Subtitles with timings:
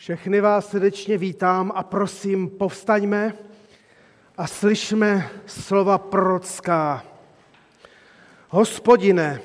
[0.00, 3.34] Všechny vás srdečně vítám a prosím, povstaňme
[4.36, 7.04] a slyšme slova prorocká.
[8.48, 9.40] Hospodine,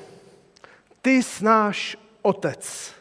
[1.02, 2.94] ty jsi náš otec.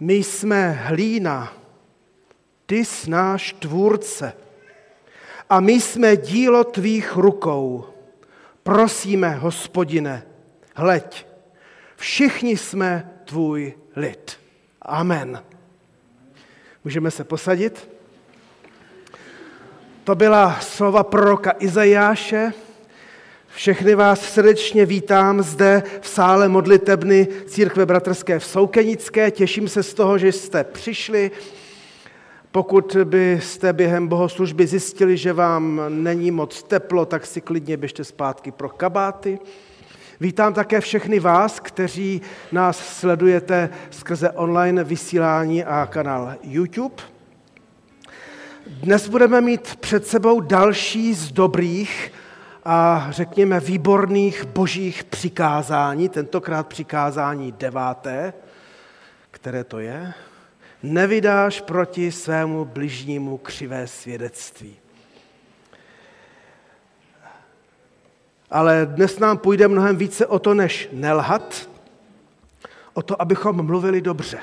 [0.00, 1.52] My jsme hlína,
[2.66, 4.32] ty jsi náš tvůrce.
[5.50, 7.84] A my jsme dílo tvých rukou.
[8.62, 10.26] Prosíme, hospodine,
[10.74, 11.26] hleď,
[11.96, 14.40] všichni jsme tvůj lid.
[14.82, 15.53] Amen.
[16.84, 17.88] Můžeme se posadit?
[20.04, 22.52] To byla slova proroka Izajáše.
[23.48, 29.30] Všechny vás srdečně vítám zde v sále modlitebny Církve Bratrské v Soukenické.
[29.30, 31.30] Těším se z toho, že jste přišli.
[32.52, 38.50] Pokud byste během bohoslužby zjistili, že vám není moc teplo, tak si klidně běžte zpátky
[38.50, 39.38] pro kabáty.
[40.24, 47.02] Vítám také všechny vás, kteří nás sledujete skrze online vysílání a kanál YouTube.
[48.66, 52.12] Dnes budeme mít před sebou další z dobrých
[52.64, 58.32] a řekněme výborných božích přikázání, tentokrát přikázání deváté,
[59.30, 60.12] které to je.
[60.82, 64.83] Nevydáš proti svému bližnímu křivé svědectví.
[68.50, 71.68] Ale dnes nám půjde mnohem více o to, než nelhat,
[72.94, 74.38] o to, abychom mluvili dobře.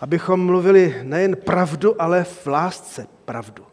[0.00, 3.66] Abychom mluvili nejen pravdu, ale v lásce pravdu.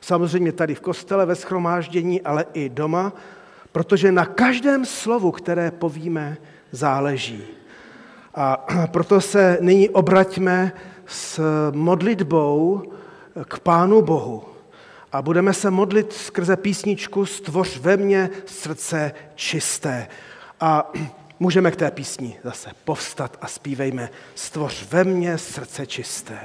[0.00, 3.12] Samozřejmě tady v kostele, ve schromáždění, ale i doma,
[3.72, 6.36] protože na každém slovu, které povíme,
[6.72, 7.44] záleží.
[8.34, 10.72] A proto se nyní obraťme
[11.06, 12.82] s modlitbou
[13.48, 14.55] k Pánu Bohu
[15.12, 20.08] a budeme se modlit skrze písničku Stvoř ve mně srdce čisté.
[20.60, 20.92] A
[21.40, 26.38] můžeme k té písni zase povstat a zpívejme Stvoř ve mně srdce čisté.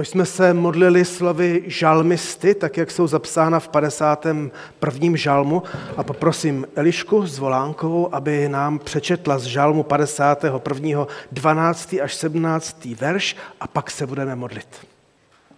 [0.00, 5.16] To jsme se modlili slovy žalmisty, tak jak jsou zapsána v 51.
[5.16, 5.62] žalmu.
[5.96, 11.06] A poprosím Elišku z Volánkovou, aby nám přečetla z žalmu 51.
[11.32, 11.94] 12.
[12.02, 12.84] až 17.
[12.84, 14.66] verš a pak se budeme modlit.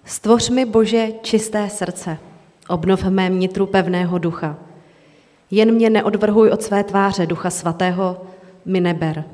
[0.05, 2.19] Stvoř mi, Bože, čisté srdce,
[2.69, 4.57] obnov v mém nitru pevného ducha.
[5.51, 8.23] Jen mě neodvrhuj od své tváře, ducha svatého,
[8.65, 9.25] mi neber.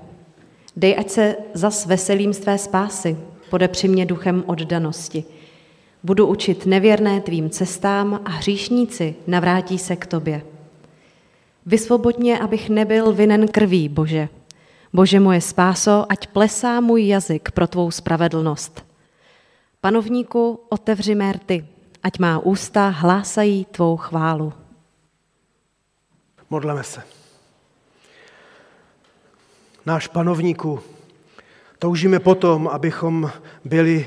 [0.76, 3.16] Dej, ať se zas veselím z tvé spásy,
[3.48, 5.24] podepři mě duchem oddanosti.
[6.02, 10.42] Budu učit nevěrné tvým cestám a hříšníci navrátí se k tobě.
[11.66, 14.28] Vysvobodně, abych nebyl vinen krví, Bože.
[14.92, 18.84] Bože moje spáso, ať plesá můj jazyk pro tvou spravedlnost.
[19.80, 21.66] Panovníku, otevři mé rty,
[22.02, 24.52] ať má ústa hlásají tvou chválu.
[26.50, 27.02] Modleme se.
[29.86, 30.80] Náš panovníku,
[31.78, 33.30] toužíme potom, abychom
[33.64, 34.06] byli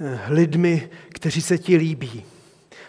[0.00, 2.24] eh, lidmi, kteří se ti líbí.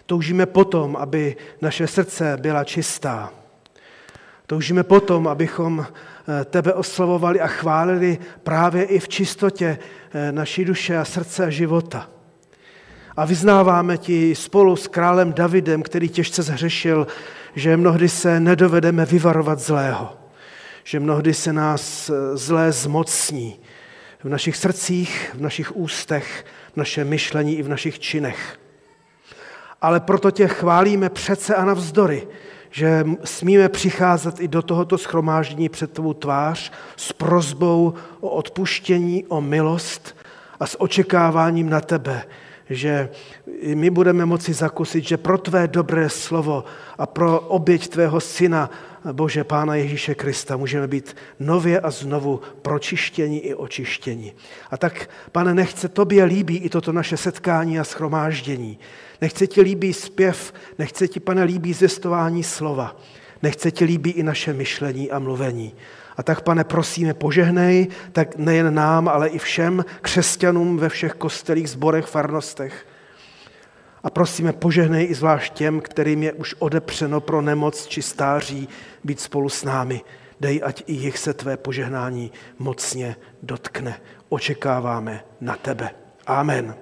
[0.05, 3.33] Toužíme potom, aby naše srdce byla čistá.
[4.47, 9.77] Toužíme potom, abychom eh, tebe oslavovali a chválili právě i v čistotě
[10.13, 12.09] eh, naší duše a srdce a života.
[13.17, 17.07] A vyznáváme ti spolu s králem Davidem, který těžce zhřešil,
[17.55, 20.17] že mnohdy se nedovedeme vyvarovat zlého,
[20.83, 23.59] že mnohdy se nás zlé zmocní
[24.23, 28.59] v našich srdcích, v našich ústech, v našem myšlení i v našich činech.
[29.81, 32.27] Ale proto tě chválíme přece a navzdory,
[32.71, 39.41] že smíme přicházet i do tohoto schromáždění před tvou tvář s prozbou o odpuštění, o
[39.41, 40.15] milost
[40.59, 42.23] a s očekáváním na tebe,
[42.69, 43.09] že
[43.75, 46.63] my budeme moci zakusit, že pro tvé dobré slovo
[46.97, 48.69] a pro oběť tvého syna,
[49.11, 54.33] Bože Pána Ježíše Krista, můžeme být nově a znovu pročištění i očištění.
[54.71, 58.79] A tak, pane, nechce tobě líbí i toto naše setkání a schromáždění.
[59.21, 62.99] Nechce ti líbí zpěv, nechce ti, pane, líbí zestování slova.
[63.41, 65.73] Nechce ti líbí i naše myšlení a mluvení.
[66.17, 71.69] A tak, pane, prosíme, požehnej, tak nejen nám, ale i všem křesťanům ve všech kostelích,
[71.69, 72.85] zborech, farnostech.
[74.03, 78.69] A prosíme, požehnej i zvlášť těm, kterým je už odepřeno pro nemoc či stáří
[79.03, 80.01] být spolu s námi.
[80.39, 83.99] Dej, ať i jich se tvé požehnání mocně dotkne.
[84.29, 85.89] Očekáváme na tebe.
[86.27, 86.75] Amen.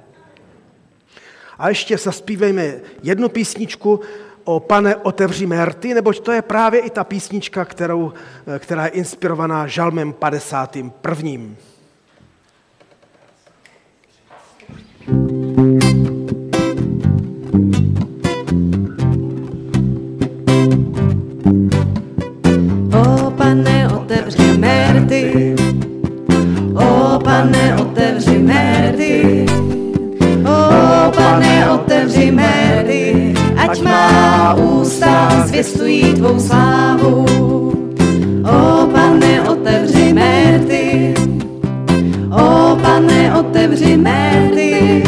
[1.57, 2.73] A ještě zaspívejme
[3.03, 3.99] jednu písničku,
[4.43, 8.13] o Pane, otevři mé rty, neboť to je právě i ta písnička, kterou,
[8.55, 11.55] eh, která je inspirovaná žalmem 51.
[15.87, 15.90] O
[27.41, 29.45] pane, otevři mé rty,
[30.45, 37.25] o pane, otevři mé rty, ať má ústa zvěstují tvou slávu.
[38.43, 41.13] O pane, otevři mé rty,
[42.31, 45.03] o pane, otevři mé rty,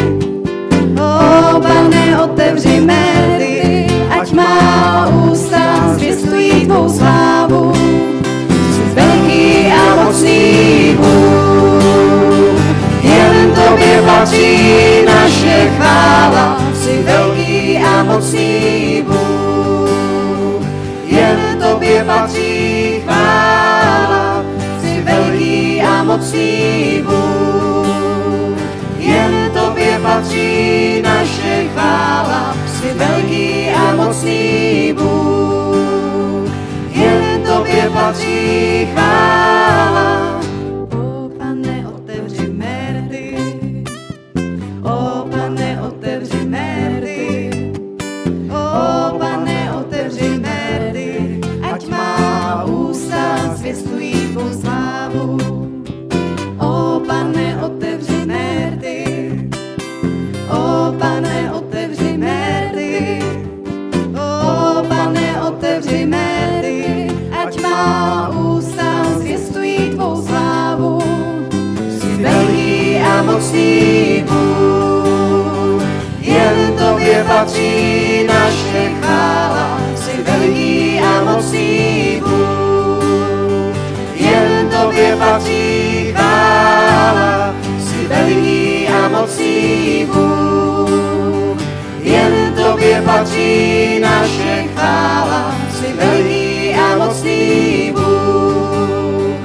[0.96, 3.86] o pane, otevři mé rty,
[4.20, 7.72] ať má ústa zvěstují tvou slávu.
[8.72, 10.53] Jsi veliký a mocný
[14.06, 20.66] patří naše chvála, jsi velký a mocný Bůh.
[21.04, 24.44] Jen tobě patří chvála,
[24.80, 28.58] jsi velký a mocný Bůh.
[28.98, 36.50] Jen tobě patří naše chvála, jsi velký a mocný Bůh.
[36.90, 40.24] Jen tobě patří chvála.
[74.28, 75.82] Bůh,
[76.20, 79.80] jen tobě patří naše chvála.
[79.96, 83.76] Jsi velký a mocný Bůh,
[84.14, 87.54] jen tobě patří chvála.
[87.80, 91.60] Jsi velký a mocný Bůh,
[92.00, 95.54] jen tobě patří naše chvála.
[95.74, 99.36] Jsi velký a mocný Bůh,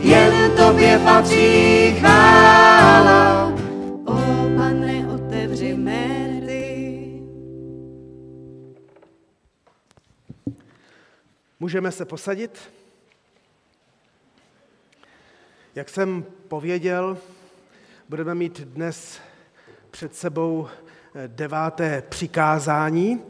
[0.00, 3.47] jen tobě patří chvála.
[11.68, 12.58] Můžeme se posadit.
[15.74, 17.18] Jak jsem pověděl,
[18.08, 19.18] budeme mít dnes
[19.90, 20.68] před sebou
[21.14, 23.22] eh, deváté přikázání,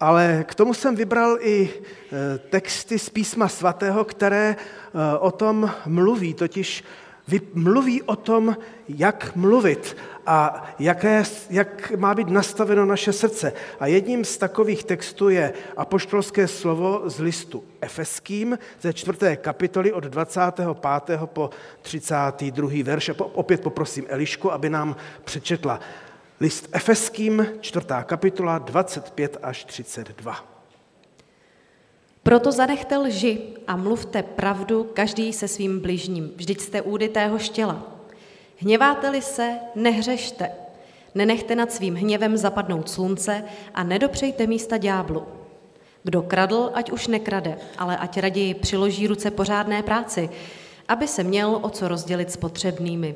[0.00, 5.70] ale k tomu jsem vybral i eh, texty z písma svatého, které eh, o tom
[5.86, 6.84] mluví, totiž
[7.54, 8.56] mluví o tom,
[8.88, 9.96] jak mluvit
[10.26, 13.52] a jaké, jak má být nastaveno naše srdce.
[13.80, 20.04] A jedním z takových textů je apoštolské slovo z listu Efeským ze čtvrté kapitoly od
[20.04, 21.20] 25.
[21.24, 21.50] po
[21.82, 22.70] 32.
[22.82, 23.10] verš.
[23.18, 25.80] Opět poprosím Elišku, aby nám přečetla
[26.40, 30.44] list Efeským, čtvrtá kapitola, 25 až 32.
[32.22, 36.30] Proto zanechte lži a mluvte pravdu každý se svým bližním.
[36.36, 37.95] Vždyť jste údy téhož těla.
[38.56, 40.50] Hněváte-li se, nehřešte.
[41.14, 43.44] Nenechte nad svým hněvem zapadnout slunce
[43.74, 45.26] a nedopřejte místa ďáblu.
[46.02, 50.30] Kdo kradl, ať už nekrade, ale ať raději přiloží ruce pořádné práci,
[50.88, 53.14] aby se měl o co rozdělit s potřebnými.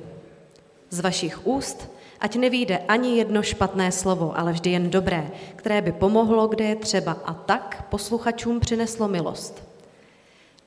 [0.90, 5.92] Z vašich úst ať nevíde ani jedno špatné slovo, ale vždy jen dobré, které by
[5.92, 9.69] pomohlo, kde je třeba a tak posluchačům přineslo milost.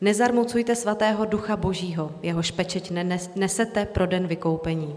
[0.03, 2.91] Nezarmucujte svatého ducha božího, jehož pečeť
[3.35, 4.95] nesete pro den vykoupení.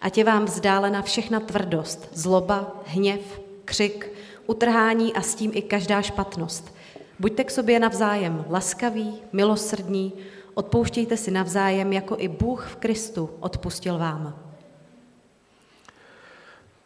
[0.00, 4.12] Ať je vám vzdálena všechna tvrdost, zloba, hněv, křik,
[4.46, 6.74] utrhání a s tím i každá špatnost.
[7.18, 10.12] Buďte k sobě navzájem laskaví, milosrdní,
[10.54, 14.49] odpouštějte si navzájem, jako i Bůh v Kristu odpustil vám.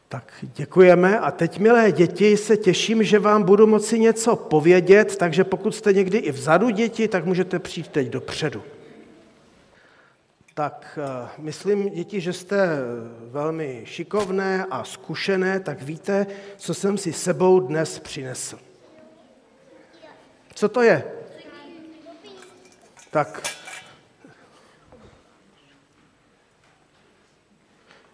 [0.08, 5.44] Tak děkujeme a teď, milé děti, se těším, že vám budu moci něco povědět, takže
[5.44, 8.62] pokud jste někdy i vzadu děti, tak můžete přijít teď dopředu.
[10.54, 12.68] Tak eh, myslím, děti, že jste
[13.30, 18.58] velmi šikovné a zkušené, tak víte, co jsem si sebou dnes přinesl.
[20.54, 21.04] Co to je?
[23.10, 23.42] Tak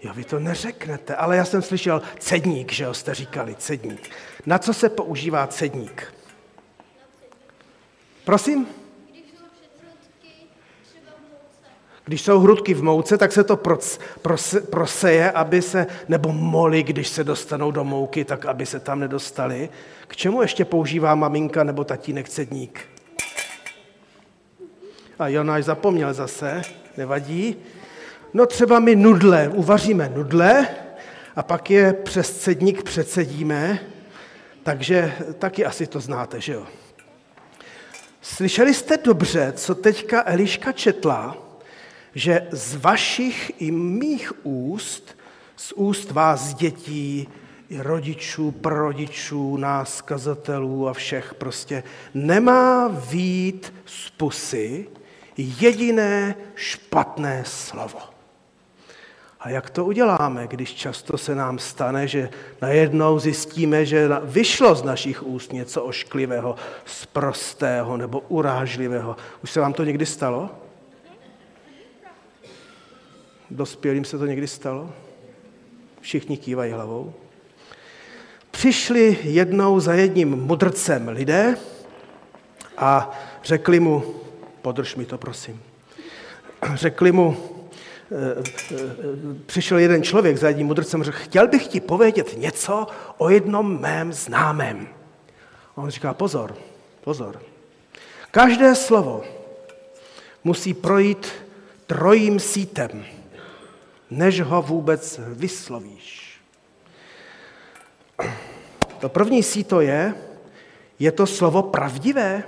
[0.02, 4.11] Jo, vy to neřeknete, ale já jsem slyšel cedník, že jo, jste říkali, cedník.
[4.47, 6.14] Na co se používá cedník?
[8.25, 8.66] Prosím?
[12.04, 17.09] Když jsou hrudky v mouce, tak se to prose, proseje, aby se, nebo moly, když
[17.09, 19.69] se dostanou do mouky, tak aby se tam nedostali.
[20.07, 22.80] K čemu ještě používá maminka nebo tatínek cedník?
[25.19, 26.62] A Jonáš zapomněl zase,
[26.97, 27.57] nevadí.
[28.34, 30.68] No třeba my nudle, uvaříme nudle
[31.37, 33.78] a pak je přes cedník předsedíme,
[34.62, 36.66] takže taky asi to znáte, že jo?
[38.20, 41.37] Slyšeli jste dobře, co teďka Eliška četla,
[42.14, 45.16] že z vašich i mých úst,
[45.56, 47.28] z úst vás dětí,
[47.78, 51.82] rodičů, prarodičů, nás, kazatelů a všech prostě,
[52.14, 54.87] nemá vít z pusy
[55.37, 58.19] jediné špatné slovo.
[59.40, 62.28] A jak to uděláme, když často se nám stane, že
[62.62, 69.16] najednou zjistíme, že vyšlo z našich úst něco ošklivého, sprostého nebo urážlivého?
[69.42, 70.50] Už se vám to někdy stalo?
[73.50, 74.90] Dospělým se to někdy stalo?
[76.00, 77.14] Všichni kývají hlavou.
[78.50, 81.56] Přišli jednou za jedním mudrcem lidé
[82.76, 83.11] a
[83.44, 84.14] řekli mu,
[84.62, 85.62] podrž mi to prosím,
[86.75, 87.60] řekli mu,
[89.47, 92.87] přišel jeden člověk za jedním mudrcem a řekl, chtěl bych ti povědět něco
[93.19, 94.88] o jednom mém známém.
[95.76, 96.57] A on říká, pozor,
[97.00, 97.43] pozor.
[98.31, 99.25] Každé slovo
[100.45, 101.33] musí projít
[101.87, 103.05] trojím sítem,
[104.11, 106.40] než ho vůbec vyslovíš.
[109.00, 110.14] To první síto je,
[110.99, 112.43] je to slovo pravdivé?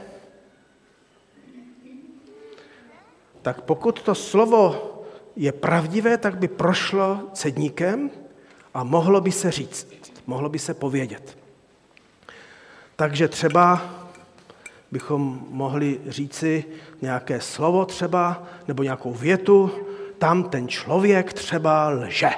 [3.42, 4.91] Tak pokud to slovo
[5.36, 8.10] je pravdivé, tak by prošlo cedníkem
[8.74, 11.38] a mohlo by se říct, mohlo by se povědět.
[12.96, 13.80] Takže třeba
[14.90, 16.64] bychom mohli říci
[17.02, 19.70] nějaké slovo třeba, nebo nějakou větu,
[20.18, 22.30] tam ten člověk třeba lže.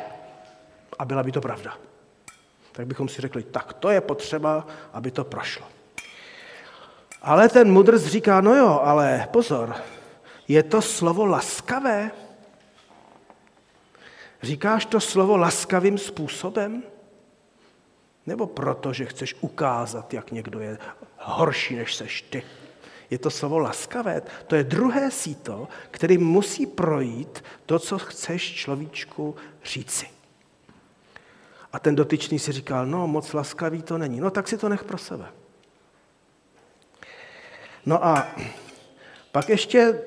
[0.99, 1.75] A byla by to pravda.
[2.73, 5.67] Tak bychom si řekli, tak to je potřeba, aby to prošlo.
[7.23, 9.75] Ale ten mudrc říká, no jo, ale pozor,
[10.49, 12.11] je to slovo laskavé?
[14.45, 16.83] Říkáš to slovo laskavým způsobem?
[18.27, 20.79] Nebo proto, že chceš ukázat, jak někdo je
[21.19, 22.43] horší, než seš ty?
[23.11, 24.23] Je to slovo laskavé.
[24.47, 30.07] To je druhé síto, který musí projít to, co chceš človíčku říci.
[31.73, 34.21] A ten dotyčný si říkal, no moc laskavý to není.
[34.21, 35.27] No tak si to nech pro sebe.
[37.87, 38.35] No a
[39.33, 40.03] pak ještě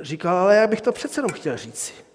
[0.00, 2.07] říkal, ale já bych to přece jenom chtěl říci.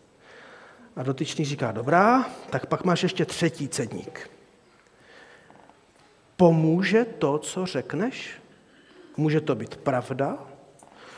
[0.96, 4.30] A dotyčný říká, dobrá, tak pak máš ještě třetí cedník.
[6.38, 8.32] Pomůže to, co řekneš?
[9.18, 10.38] Může to být pravda?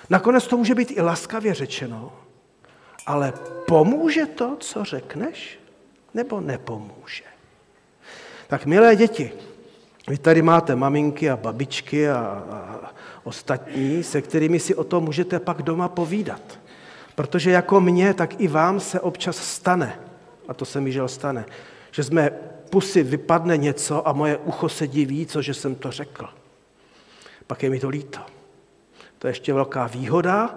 [0.10, 2.14] Nakonec to může být i laskavě řečeno,
[3.06, 3.34] ale
[3.68, 5.60] pomůže to, co řekneš,
[6.14, 7.24] nebo nepomůže?
[8.48, 9.32] Tak milé děti,
[10.08, 12.92] vy tady máte maminky a babičky a, a
[13.24, 16.60] ostatní, se kterými si o tom můžete pak doma povídat.
[17.16, 20.00] Protože jako mně, tak i vám se občas stane,
[20.48, 21.46] a to se mi žel stane,
[21.92, 22.30] že z mé
[22.70, 26.30] pusy vypadne něco a moje ucho se diví, co že jsem to řekl.
[27.48, 28.20] Pak je mi to líto.
[29.20, 30.56] To je ještě velká výhoda,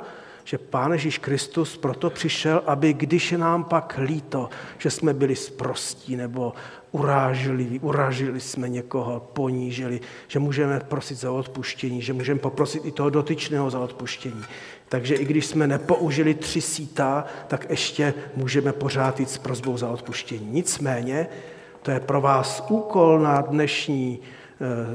[0.48, 5.36] že Pán Ježíš Kristus proto přišel, aby když je nám pak líto, že jsme byli
[5.36, 6.52] sprostí nebo
[6.92, 13.10] urážili, uražili jsme někoho, ponížili, že můžeme prosit za odpuštění, že můžeme poprosit i toho
[13.10, 14.44] dotyčného za odpuštění.
[14.88, 19.88] Takže i když jsme nepoužili tři síta, tak ještě můžeme pořád jít s prozbou za
[19.88, 20.48] odpuštění.
[20.50, 21.26] Nicméně,
[21.82, 24.20] to je pro vás úkol na dnešní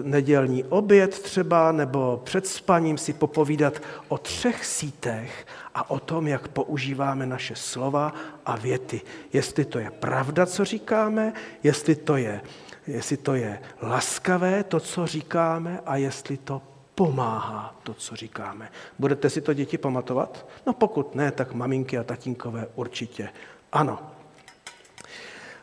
[0.04, 6.48] nedělní oběd třeba, nebo před spaním si popovídat o třech sítech a o tom, jak
[6.48, 8.14] používáme naše slova
[8.46, 9.02] a věty.
[9.34, 12.42] Jestli to je pravda, co říkáme, jestli to je,
[12.88, 16.62] jestli to je laskavé, to, co říkáme, a jestli to
[16.96, 18.70] pomáhá to, co říkáme.
[19.00, 20.48] Budete si to děti pamatovat?
[20.66, 23.30] No pokud ne, tak maminky a tatínkové určitě
[23.72, 24.13] ano.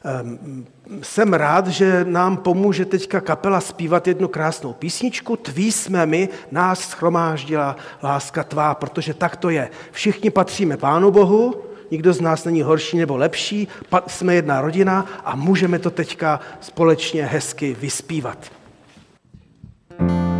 [0.04, 0.66] Ehm,
[1.02, 5.37] jsem rád, že nám pomůže teďka kapela zpívat jednu krásnou písničku.
[5.37, 9.71] Tví jsme my, nás schromáždila láska tvá, protože tak to je.
[9.90, 11.54] Všichni patříme Pánu Bohu,
[11.90, 13.69] nikdo z nás není horší nebo lepší,
[14.07, 18.38] jsme jedna rodina a můžeme to teďka společně hezky vyspívat.
[19.99, 20.39] Teď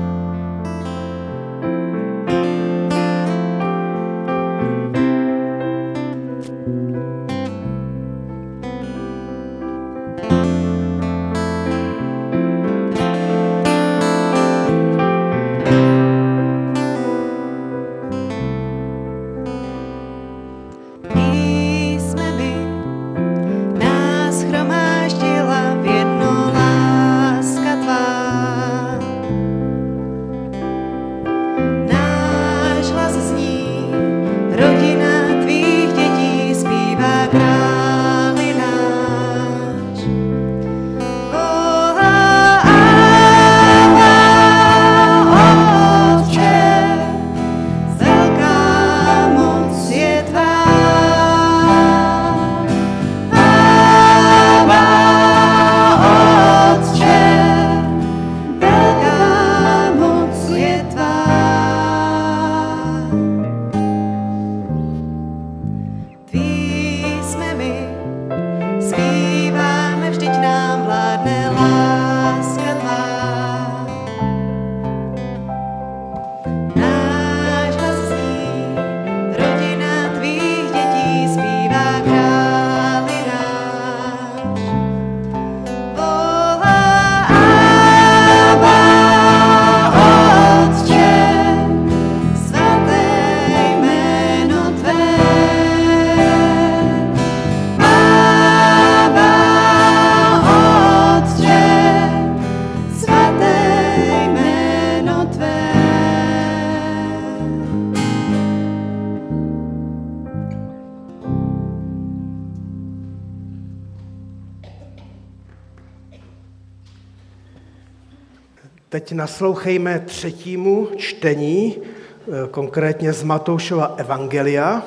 [119.21, 124.83] naslouchejme třetímu čtení, eh, konkrétně z Matoušova Evangelia,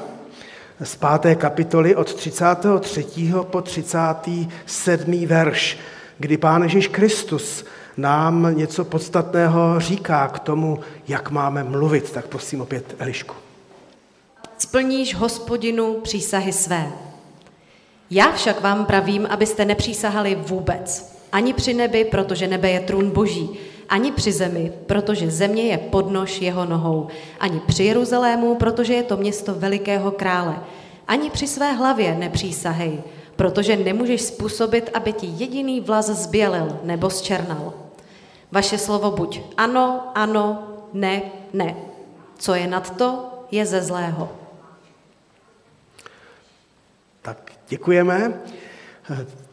[0.84, 3.44] z páté kapitoly od 33.
[3.44, 5.26] po 37.
[5.26, 5.78] verš,
[6.18, 7.66] kdy Pán Ježíš Kristus
[7.98, 12.12] nám něco podstatného říká k tomu, jak máme mluvit.
[12.12, 13.36] Tak prosím opět Elišku.
[14.58, 16.92] Splníš hospodinu přísahy své.
[18.10, 21.14] Já však vám pravím, abyste nepřísahali vůbec.
[21.32, 26.42] Ani při nebi, protože nebe je trůn boží, ani při zemi, protože země je podnož
[26.42, 27.08] jeho nohou,
[27.40, 30.60] ani při Jeruzalému, protože je to město velikého krále,
[31.08, 33.04] ani při své hlavě nepřísahej,
[33.36, 37.74] protože nemůžeš způsobit, aby ti jediný vlas zbělil nebo zčernal.
[38.52, 41.22] Vaše slovo buď ano, ano, ne,
[41.54, 41.76] ne.
[42.38, 44.30] Co je nad to, je ze zlého.
[47.22, 48.34] Tak děkujeme.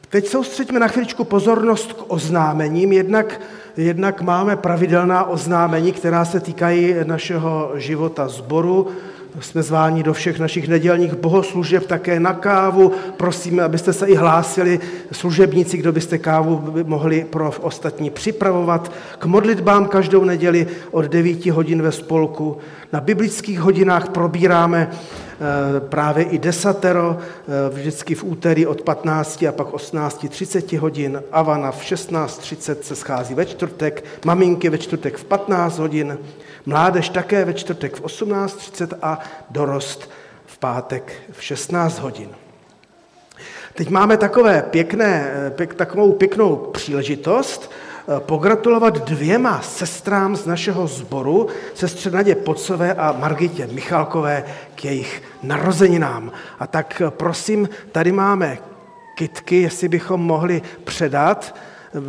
[0.08, 2.92] Teď soustřeďme na chvíličku pozornost k oznámením.
[2.92, 3.40] Jednak,
[3.76, 8.88] jednak máme pravidelná oznámení, která se týkají našeho života zboru.
[9.40, 12.92] Jsme zváni do všech našich nedělních bohoslužeb, také na kávu.
[13.16, 14.80] Prosíme, abyste se i hlásili
[15.12, 18.92] služebníci, kdo byste kávu mohli pro ostatní připravovat.
[19.18, 22.58] K modlitbám každou neděli od 9 hodin ve spolku.
[22.92, 24.90] Na biblických hodinách probíráme
[25.42, 31.70] Eh, právě i desatero, eh, vždycky v úterý od 15 a pak 18.30 hodin, Avana
[31.70, 36.18] v 16.30 se schází ve čtvrtek, maminky ve čtvrtek v 15 hodin,
[36.66, 39.18] mládež také ve čtvrtek v 18.30 a
[39.50, 40.10] dorost
[40.46, 42.28] v pátek v 16 hodin.
[43.74, 47.70] Teď máme takové pěkné, pěk, takovou pěknou příležitost,
[48.16, 54.44] Eh, pogratulovat dvěma sestrám z našeho sboru, sestře Nadě Pocové a Margitě Michalkové
[54.74, 56.32] k jejich narozeninám.
[56.58, 58.58] A tak eh, prosím, tady máme
[59.14, 61.54] kitky, jestli bychom mohli předat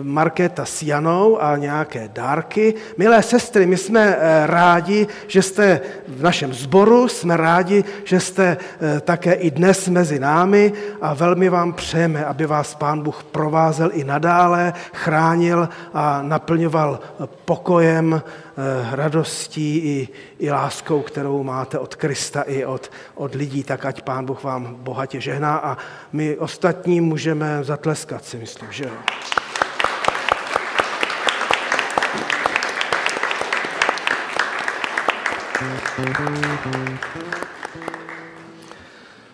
[0.01, 2.73] Markéta s Janou a nějaké dárky.
[2.97, 8.57] Milé sestry, my jsme eh, rádi, že jste v našem sboru, jsme rádi, že jste
[8.57, 13.89] eh, také i dnes mezi námi a velmi vám přejeme, aby vás Pán Bůh provázel
[13.93, 16.99] i nadále, chránil a naplňoval
[17.45, 23.85] pokojem, eh, radostí i, i láskou, kterou máte od Krista i od, od lidí, tak
[23.85, 25.77] ať Pán Bůh vám bohatě žehná a
[26.13, 28.91] my ostatní můžeme zatleskat si myslím, že jo.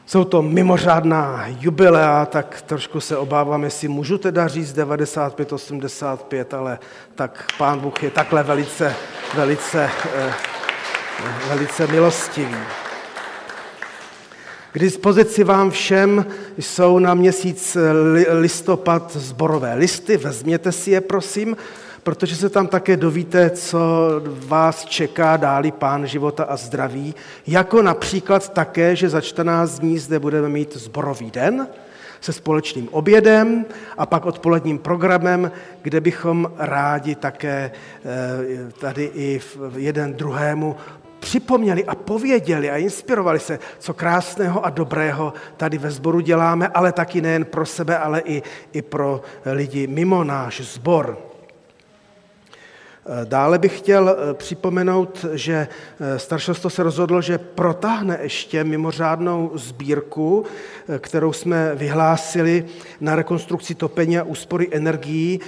[0.06, 6.80] Jsou to mimořádná jubilea, tak trošku se obávám, jestli můžu teda říct 95, 85, ale
[7.15, 8.96] tak pán Bůh je takhle velice,
[9.36, 10.34] velice, eh,
[11.50, 12.56] velice milostivý.
[14.72, 16.26] K dispozici vám všem
[16.58, 17.78] jsou na měsíc
[18.30, 21.58] listopad zborové listy, vezměte si je, prosím
[22.08, 23.80] protože se tam také dovíte, co
[24.48, 27.15] vás čeká dáli pán života a zdraví,
[27.48, 31.67] jako například také, že za 14 dní zde budeme mít zborový den
[32.22, 33.65] se společným obědem
[33.98, 39.41] a pak odpoledním programem, kde bychom rádi také eh, tady i
[39.76, 40.76] jeden druhému
[41.20, 46.91] připomněli a pověděli a inspirovali se, co krásného a dobrého tady ve sboru děláme, ale
[46.91, 48.43] taky nejen pro sebe, ale i,
[48.74, 51.27] i pro lidi mimo náš sbor.
[53.24, 55.67] Dále bych chtěl eh, připomenout, že
[56.00, 60.46] eh, staršostvo se rozhodlo, že protáhne ještě mimořádnou sbírku,
[60.89, 62.65] eh, kterou jsme vyhlásili
[63.02, 65.39] na rekonstrukci topení a úspory energií,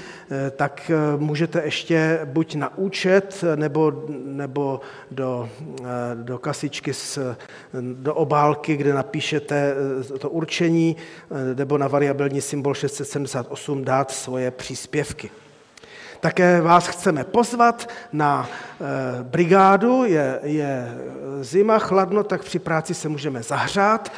[0.55, 5.49] tak můžete ještě buď na účet nebo, nebo do,
[6.13, 7.35] do kasičky, s,
[7.81, 9.75] do obálky, kde napíšete
[10.19, 10.95] to určení,
[11.55, 15.29] nebo na variabilní symbol 678 dát svoje příspěvky.
[16.19, 20.97] Také vás chceme pozvat na eh, brigádu, je, je
[21.41, 24.11] zima, chladno, tak při práci se můžeme zahřát.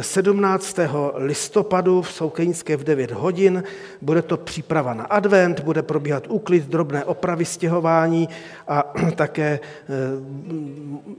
[0.00, 0.76] 17.
[1.14, 3.64] listopadu v Soukeňské v 9 hodin.
[4.02, 8.28] Bude to příprava na advent, bude probíhat úklid, drobné opravy, stěhování
[8.68, 9.92] a také eh,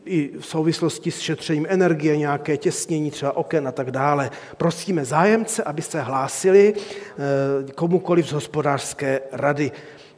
[0.05, 4.31] i v souvislosti s šetřením energie, nějaké těsnění třeba oken a tak dále.
[4.57, 9.71] Prosíme zájemce, aby se hlásili eh, komukoliv z hospodářské rady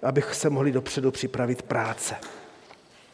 [0.03, 2.15] abych se mohli dopředu připravit práce.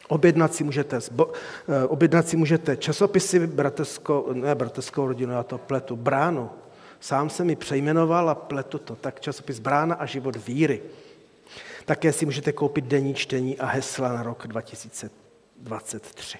[0.08, 1.32] Objednat si můžete, zbo,
[1.68, 6.50] eh, objednat si můžete časopisy bratrskou, ne bratrskou rodinu, já to pletu, Bránu.
[7.00, 10.82] Sám se mi přejmenoval a pletu to, tak časopis Brána a život víry.
[11.84, 16.38] Také si můžete koupit denní čtení a hesla na rok 2023.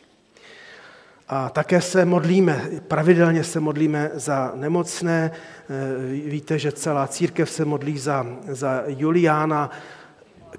[1.29, 5.31] A také se modlíme, pravidelně se modlíme za nemocné.
[5.31, 9.71] Eh, víte, že celá církev se modlí za, za Juliána,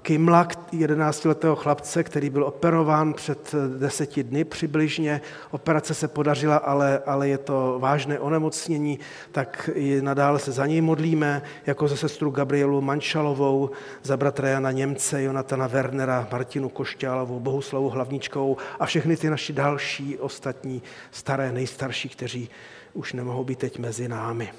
[0.02, 5.20] Kimla, 11-letého chlapce, který byl operován před deseti dny přibližně.
[5.50, 8.98] Operace se podařila, ale, ale je to vážné onemocnění,
[9.32, 13.70] tak i nadále se za něj modlíme, jako za sestru Gabrielu Manšalovou,
[14.02, 20.18] za bratra Jana Němce, Jonatana Wernera, Martinu Košťálovou, Bohuslavu Hlavničkovou a všechny ty naši další
[20.18, 22.50] ostatní staré, nejstarší, kteří
[22.92, 24.52] už nemohou být teď mezi námi.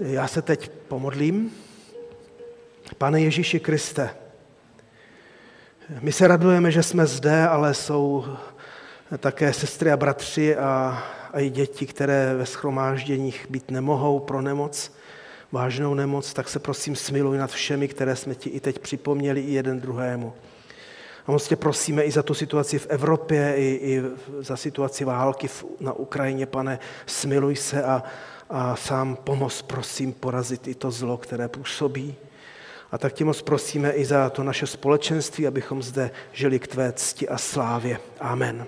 [0.00, 1.50] Já se teď pomodlím.
[2.98, 4.10] Pane Ježíši Kriste,
[6.00, 8.24] my se radujeme, že jsme zde, ale jsou
[9.18, 14.92] také sestry a bratři a, a i děti, které ve schromážděních být nemohou pro nemoc,
[15.52, 19.52] vážnou nemoc, tak se prosím smiluj nad všemi, které jsme ti i teď připomněli i
[19.52, 20.32] jeden druhému.
[21.26, 24.02] A moc tě prosíme i za tu situaci v Evropě, i, i
[24.40, 25.48] za situaci války
[25.80, 28.02] na Ukrajině, pane, smiluj se a,
[28.50, 32.16] a sám pomoz, prosím, porazit i to zlo, které působí.
[32.92, 36.92] A tak tě moc prosíme i za to naše společenství, abychom zde žili k tvé
[36.92, 37.98] cti a slávě.
[38.20, 38.66] Amen.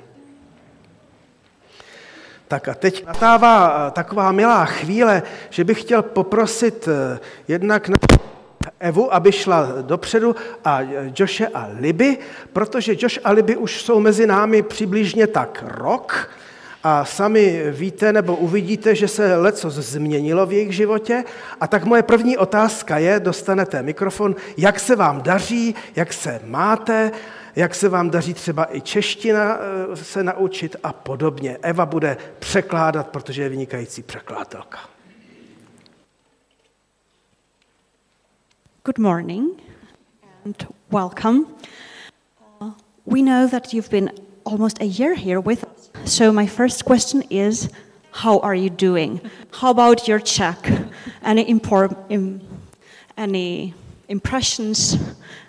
[2.49, 7.97] Tak a teď natává taková milá chvíle, že bych chtěl poprosit eh, jednak na
[8.81, 10.81] Evu, aby šla dopředu a
[11.19, 12.19] Joshe a Liby,
[12.53, 16.31] protože Josh a Liby už jsou mezi námi přibližně tak rok
[16.83, 21.25] a sami víte nebo uvidíte, že se leco změnilo v jejich životě.
[21.61, 27.12] A tak moje první otázka je, dostanete mikrofon, jak se vám daří, jak se máte,
[27.57, 31.59] jak se vám daří třeba i čeština eh, se naučit a podobně.
[31.62, 34.79] Eva bude překládat, protože je vynikající překladatelka.
[38.85, 39.62] Good morning
[40.45, 41.40] and welcome.
[42.61, 42.71] Uh,
[43.07, 44.11] we know that you've been
[44.45, 45.82] almost a year here with us.
[46.05, 47.71] So, my first question is
[48.11, 49.21] How are you doing?
[49.53, 50.71] How about your Czech?
[51.23, 52.41] Any, impor- Im-
[53.17, 53.75] any
[54.09, 54.97] impressions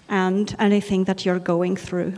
[0.07, 2.13] and anything that you're going through?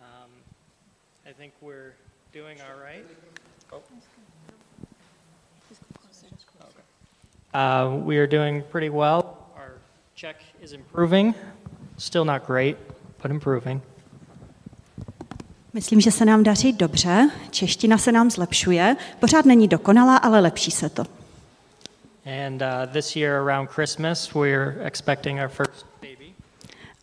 [0.00, 0.30] Um,
[1.26, 1.92] I think we're
[2.32, 3.04] doing all right.
[7.52, 9.36] Uh, we are doing pretty well.
[9.56, 9.72] Our
[10.14, 11.34] check is improving.
[11.98, 12.76] Still not great,
[13.22, 13.82] but improving.
[15.72, 20.70] Myslím, že se nám daří dobře, čeština se nám zlepšuje, pořád není dokonalá, ale lepší
[20.70, 21.04] se to.
[22.46, 26.34] And uh, this year around Christmas, we're expecting our first baby.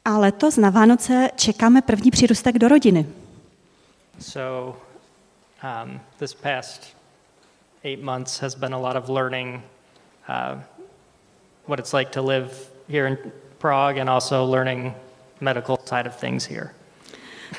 [0.05, 3.05] A letos na Vánoce čekáme první přírůstek do rodiny.
[4.19, 4.77] So
[5.63, 6.95] um, this past
[7.83, 9.61] eight months has been a lot of learning
[10.29, 10.61] uh,
[11.67, 12.49] what it's like to live
[12.89, 13.17] here in
[13.57, 14.93] Prague and also learning
[15.41, 16.69] medical side of things here.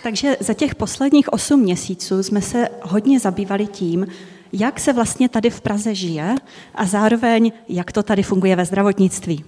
[0.02, 4.06] Takže za těch posledních osm měsíců jsme se hodně zabývali tím,
[4.52, 6.34] jak se vlastně tady v Praze žije
[6.74, 9.44] a zároveň, jak to tady funguje ve zdravotnictví.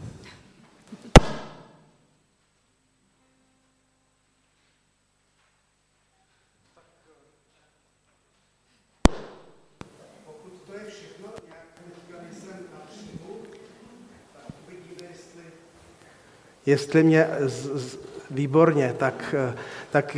[16.66, 17.98] Jestli mě z, z,
[18.30, 19.34] výborně, tak,
[19.90, 20.16] tak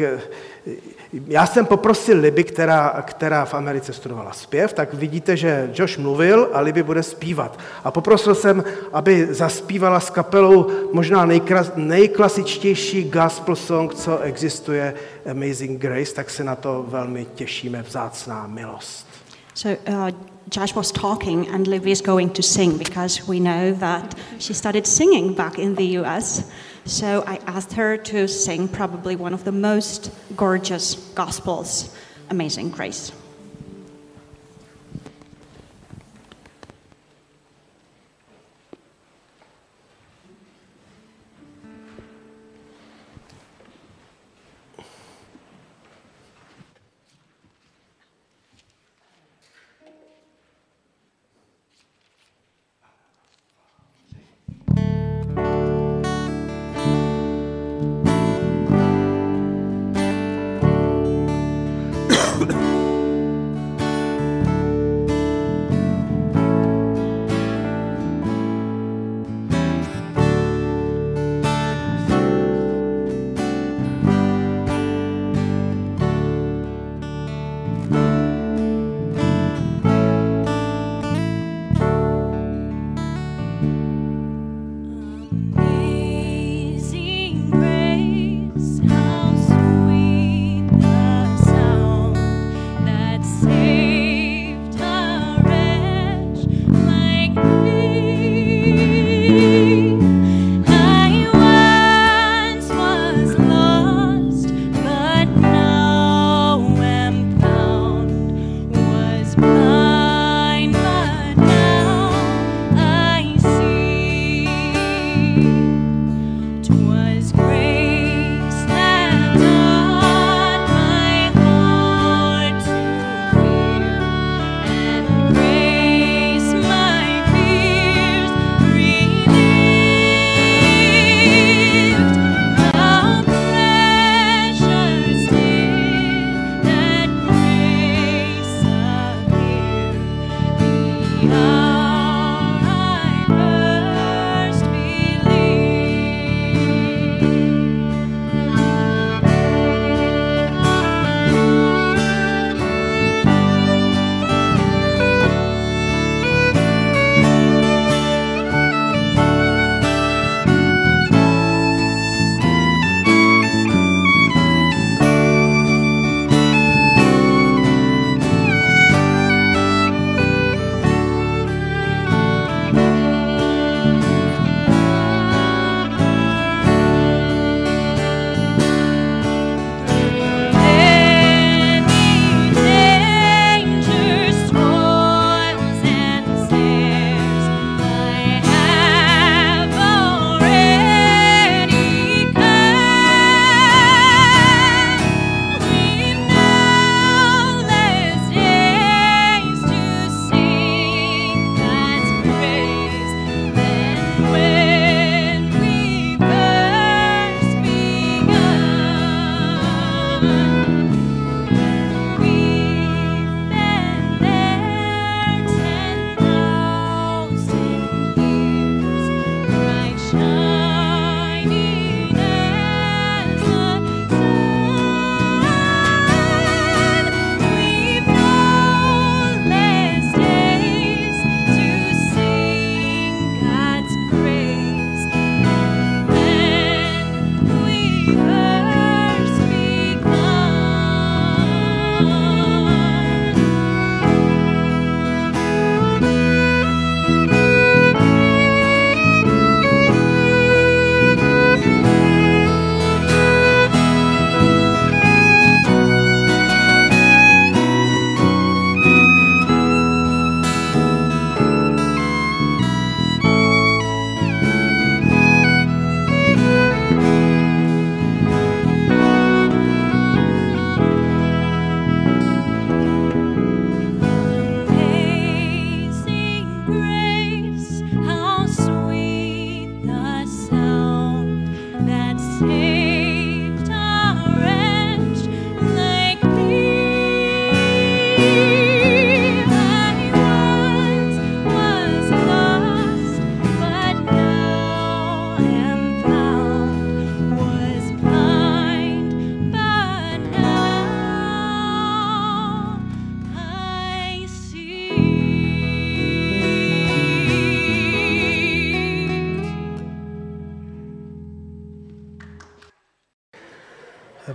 [1.26, 6.50] já jsem poprosil Liby, která, která v Americe studovala zpěv, tak vidíte, že Josh mluvil
[6.52, 7.58] a Liby bude zpívat.
[7.84, 14.94] A poprosil jsem, aby zaspívala s kapelou možná nejkras, nejklasičtější gospel song, co existuje,
[15.30, 19.11] Amazing Grace, tak se na to velmi těšíme, vzácná milost.
[19.54, 20.12] So uh,
[20.48, 24.86] Josh was talking, and Liv is going to sing because we know that she started
[24.86, 26.50] singing back in the US.
[26.84, 31.94] So I asked her to sing probably one of the most gorgeous gospels,
[32.30, 33.12] Amazing Grace.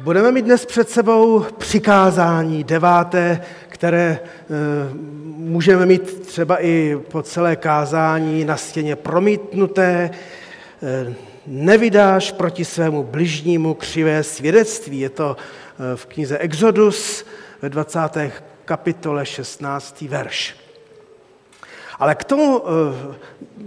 [0.07, 4.45] Budeme mít dnes před sebou přikázání deváté, které eh,
[5.37, 10.09] můžeme mít třeba i po celé kázání na stěně promítnuté.
[10.83, 11.13] Eh,
[11.47, 14.99] nevydáš proti svému bližnímu křivé svědectví.
[14.99, 17.25] Je to eh, v knize Exodus
[17.61, 17.99] ve 20.
[18.65, 20.01] kapitole 16.
[20.01, 20.66] verš.
[21.99, 23.15] Ale k tomu eh,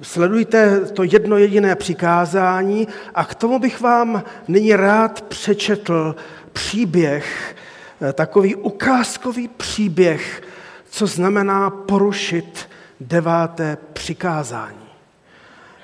[0.03, 6.17] sledujte to jedno jediné přikázání a k tomu bych vám nyní rád přečetl
[6.53, 7.57] příběh,
[8.03, 10.43] eh, takový ukázkový příběh,
[10.91, 12.69] co znamená porušit
[13.01, 14.91] deváté přikázání.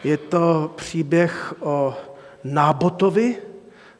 [0.04, 1.96] Je to příběh o
[2.44, 3.36] Nábotovi,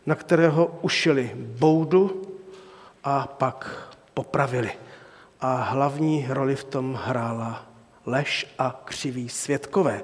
[0.07, 2.23] na kterého ušili boudu
[3.05, 4.71] a pak popravili.
[5.41, 7.66] A hlavní roli v tom hrála
[8.07, 10.01] lež a křiví světkové.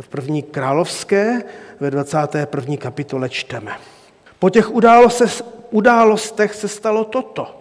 [0.00, 1.42] V první královské
[1.80, 2.76] ve 21.
[2.76, 3.72] kapitole čteme.
[4.38, 4.70] Po těch
[5.70, 7.60] událostech se stalo toto.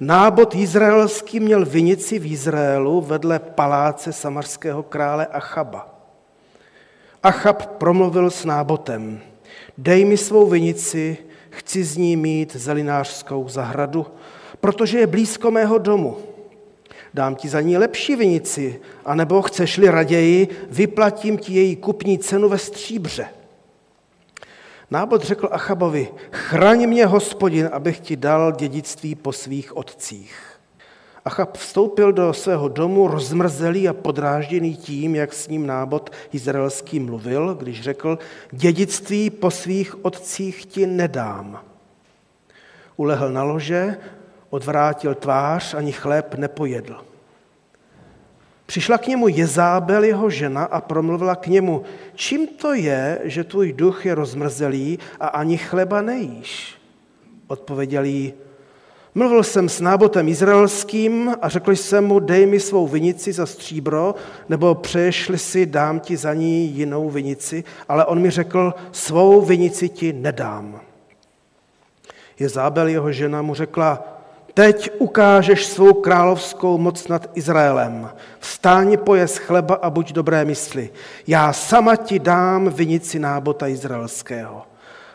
[0.00, 5.88] Nábod izraelský měl vinici v Izraelu vedle paláce samarského krále Achaba.
[7.22, 9.20] Achab promluvil s Nábotem.
[9.78, 11.18] Dej mi svou vinici,
[11.50, 14.06] chci z ní mít zelinářskou zahradu,
[14.60, 16.18] protože je blízko mého domu
[17.14, 22.58] dám ti za ní lepší vinici, anebo chceš-li raději, vyplatím ti její kupní cenu ve
[22.58, 23.28] stříbře.
[24.90, 30.52] Nábod řekl Achabovi, chraň mě, hospodin, abych ti dal dědictví po svých otcích.
[31.24, 37.54] Achab vstoupil do svého domu rozmrzelý a podrážděný tím, jak s ním nábod izraelský mluvil,
[37.54, 38.18] když řekl,
[38.50, 41.60] dědictví po svých otcích ti nedám.
[42.96, 43.96] Ulehl na lože
[44.50, 47.11] odvrátil tvář, ani chléb nepojedl.
[48.66, 51.82] Přišla k němu Jezábel, jeho žena, a promluvila k němu,
[52.14, 56.74] čím to je, že tvůj duch je rozmrzelý a ani chleba nejíš?
[57.46, 58.32] Odpověděl jí,
[59.14, 64.14] mluvil jsem s nábotem izraelským a řekl jsem mu, dej mi svou vinici za stříbro,
[64.48, 69.88] nebo přeješli si, dám ti za ní jinou vinici, ale on mi řekl, svou vinici
[69.88, 70.80] ti nedám.
[72.38, 74.11] Jezábel, jeho žena, mu řekla,
[74.54, 78.10] Teď ukážeš svou královskou moc nad Izraelem.
[78.38, 80.90] Vstáň, pojez chleba a buď dobré mysli.
[81.26, 84.62] Já sama ti dám vinici nábota izraelského.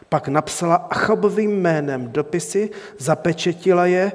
[0.09, 4.11] Pak napsala Achabovým jménem dopisy, zapečetila je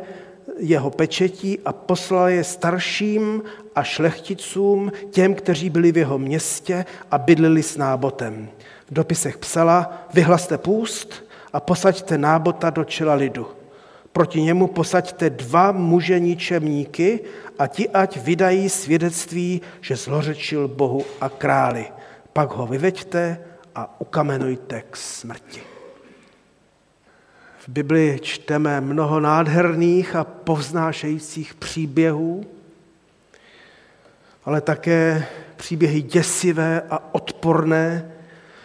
[0.58, 3.42] jeho pečetí a poslala je starším
[3.74, 8.48] a šlechticům, těm, kteří byli v jeho městě a bydlili s nábotem.
[8.90, 13.61] V dopisech psala, vyhlaste půst a posaďte nábota do čela lidu.
[14.12, 17.20] Proti němu posaďte dva muže ničemníky
[17.58, 21.86] a ti ať vydají svědectví, že zlořečil Bohu a králi.
[22.32, 23.38] Pak ho vyveďte
[23.74, 25.60] a ukamenujte k smrti.
[27.58, 32.44] V Bibli čteme mnoho nádherných a povznášejících příběhů,
[34.44, 38.12] ale také příběhy děsivé a odporné,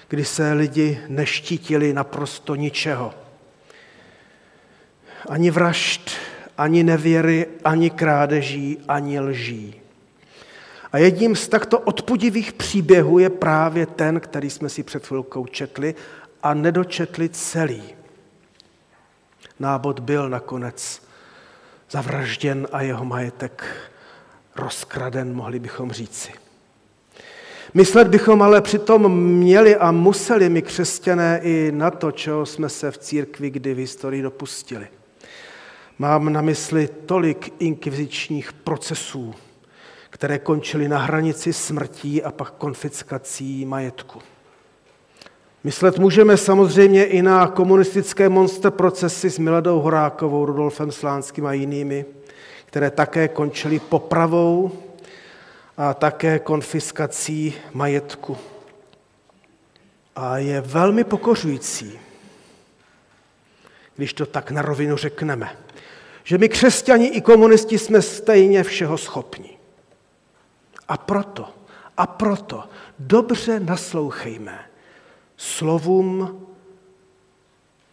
[0.07, 3.26] kdy se lidi neštítili naprosto ničeho
[5.27, 6.11] ani vražd,
[6.57, 9.81] ani nevěry, ani krádeží, ani lží.
[10.91, 15.95] A jedním z takto odpudivých příběhů je právě ten, který jsme si před chvilkou četli
[16.43, 17.83] a nedočetli celý.
[19.59, 21.01] Nábod byl nakonec
[21.91, 23.65] zavražděn a jeho majetek
[24.55, 26.31] rozkraden, mohli bychom říci.
[27.73, 32.91] Myslet bychom ale přitom měli a museli my křesťané i na to, čeho jsme se
[32.91, 34.87] v církvi kdy v historii dopustili.
[35.99, 39.35] Mám na mysli tolik inkvizičních procesů,
[40.09, 44.19] které končily na hranici smrtí a pak konfiskací majetku.
[45.63, 52.05] Myslet můžeme samozřejmě i na komunistické monster procesy s Miladou Horákovou, Rudolfem Slánským a jinými,
[52.65, 54.71] které také končily popravou
[55.77, 58.37] a také konfiskací majetku.
[60.15, 61.99] A je velmi pokořující,
[63.95, 65.49] když to tak na rovinu řekneme
[66.27, 69.57] že my křesťani i komunisti jsme stejně všeho schopni.
[70.87, 71.49] A proto,
[71.97, 72.63] a proto
[72.99, 74.59] dobře naslouchejme
[75.37, 76.41] slovům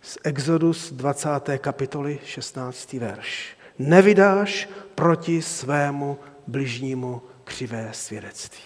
[0.02, 1.28] z Exodus 20.
[1.58, 2.92] kapitoly 16.
[2.92, 3.56] verš.
[3.78, 8.62] Nevydáš proti svému bližnímu křivé svědectví.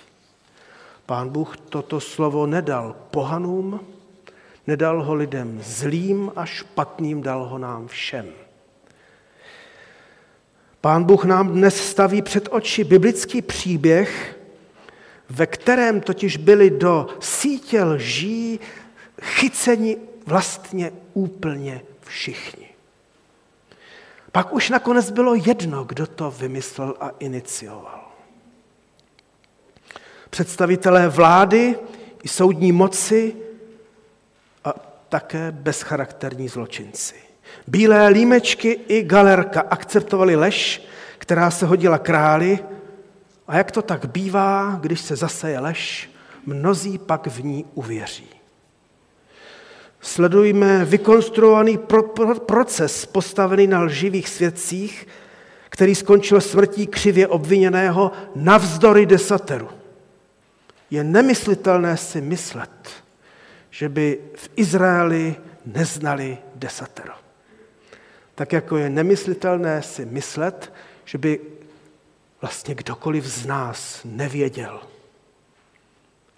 [1.07, 3.81] Pán Bůh toto slovo nedal pohanům,
[4.67, 8.48] nedal ho lidem zlým a špatným, dal ho nám všem.
[10.89, 14.39] Pán Bůh nám dnes staví před oči biblický příběh,
[15.31, 18.61] ve kterém totiž byli do sítě lží
[19.23, 22.69] chyceni vlastně úplně všichni.
[24.33, 28.13] Pak už nakonec bylo jedno, kdo to vymyslel a inicioval.
[30.31, 31.79] Představitelé vlády
[32.23, 33.37] i soudní moci
[34.65, 34.73] a
[35.09, 37.28] také bezcharakterní zločinci.
[37.67, 40.87] Bílé límečky i galerka akceptovali lež,
[41.19, 42.59] která se hodila králi
[43.49, 46.11] a jak to tak bývá, když se zaseje lež,
[46.47, 48.29] mnozí pak v ní uvěří.
[50.01, 55.07] Sledujme vykonstruovaný pro, pro, proces postavený na lživých svědcích,
[55.69, 59.69] který skončil smrtí křivě obviněného navzdory desateru.
[60.91, 62.89] Je nemyslitelné si myslet,
[63.71, 65.37] že by v Izraeli
[65.67, 67.28] neznali desatero.
[68.39, 70.73] Tak jako je nemyslitelné si myslet,
[71.05, 71.41] že by
[72.41, 74.81] vlastně kdokoliv z nás nevěděl,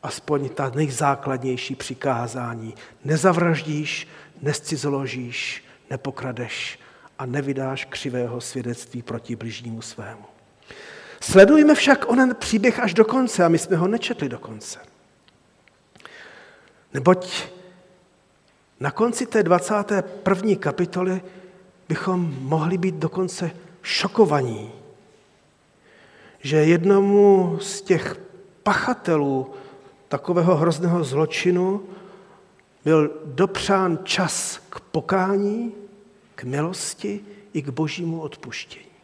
[0.03, 2.75] aspoň ta nejzákladnější přikázání.
[3.05, 4.09] Nezavraždíš,
[4.43, 6.79] nescizoložíš, nepokradeš
[7.19, 10.25] a nevydáš křivého svědectví proti bližnímu svému.
[11.21, 14.79] Sledujme však onen příběh až do konce a my jsme ho nečetli do konce.
[16.95, 17.45] Neboť
[18.81, 20.57] na konci té 21.
[20.57, 21.23] kapitoly
[21.91, 23.51] bychom mohli být dokonce
[23.83, 24.71] šokovaní,
[26.41, 28.21] že jednomu z těch
[28.63, 29.51] pachatelů
[30.09, 31.83] takového hrozného zločinu
[32.85, 35.73] byl dopřán čas k pokání,
[36.35, 37.21] k milosti
[37.53, 38.95] i k božímu odpuštění.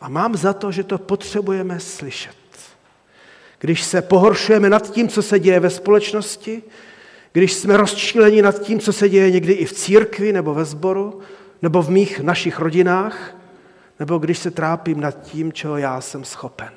[0.00, 2.36] A mám za to, že to potřebujeme slyšet.
[3.58, 6.62] Když se pohoršujeme nad tím, co se děje ve společnosti,
[7.36, 11.20] když jsme rozčíleni nad tím, co se děje někdy i v církvi nebo ve sboru,
[11.62, 13.36] nebo v mých našich rodinách,
[14.00, 16.70] nebo když se trápím nad tím, čeho já jsem schopen.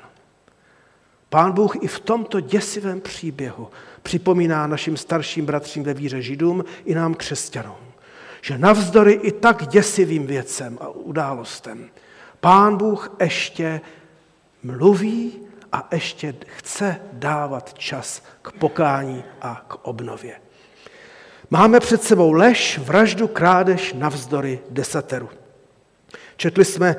[1.28, 3.68] Pán Bůh i v tomto děsivém příběhu
[4.02, 7.86] připomíná našim starším bratřím ve víře židům i nám křesťanům,
[8.40, 11.90] že navzdory i tak děsivým věcem a událostem
[12.40, 13.80] Pán Bůh ještě
[14.62, 15.32] mluví
[15.72, 20.49] a ještě chce dávat čas k pokání a k obnově.
[21.50, 25.28] Máme před sebou lež, vraždu, krádež navzdory desateru.
[26.36, 26.96] Četli jsme,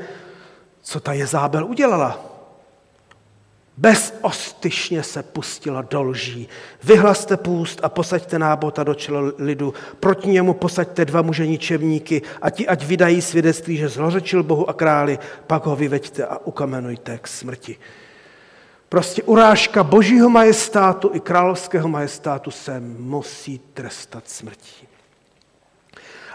[0.82, 2.26] co ta Jezábel udělala.
[3.78, 6.48] Bezostyšně se pustila do lží.
[6.84, 9.74] Vyhlaste půst a posaďte nábota do čela lidu.
[10.00, 14.74] Proti němu posaďte dva muže ničevníky a ti ať vydají svědectví, že zlořečil Bohu a
[14.74, 17.78] králi, pak ho vyveďte a ukamenujte k smrti.
[18.92, 24.88] Prostě urážka božího majestátu i královského majestátu se musí trestat smrtí.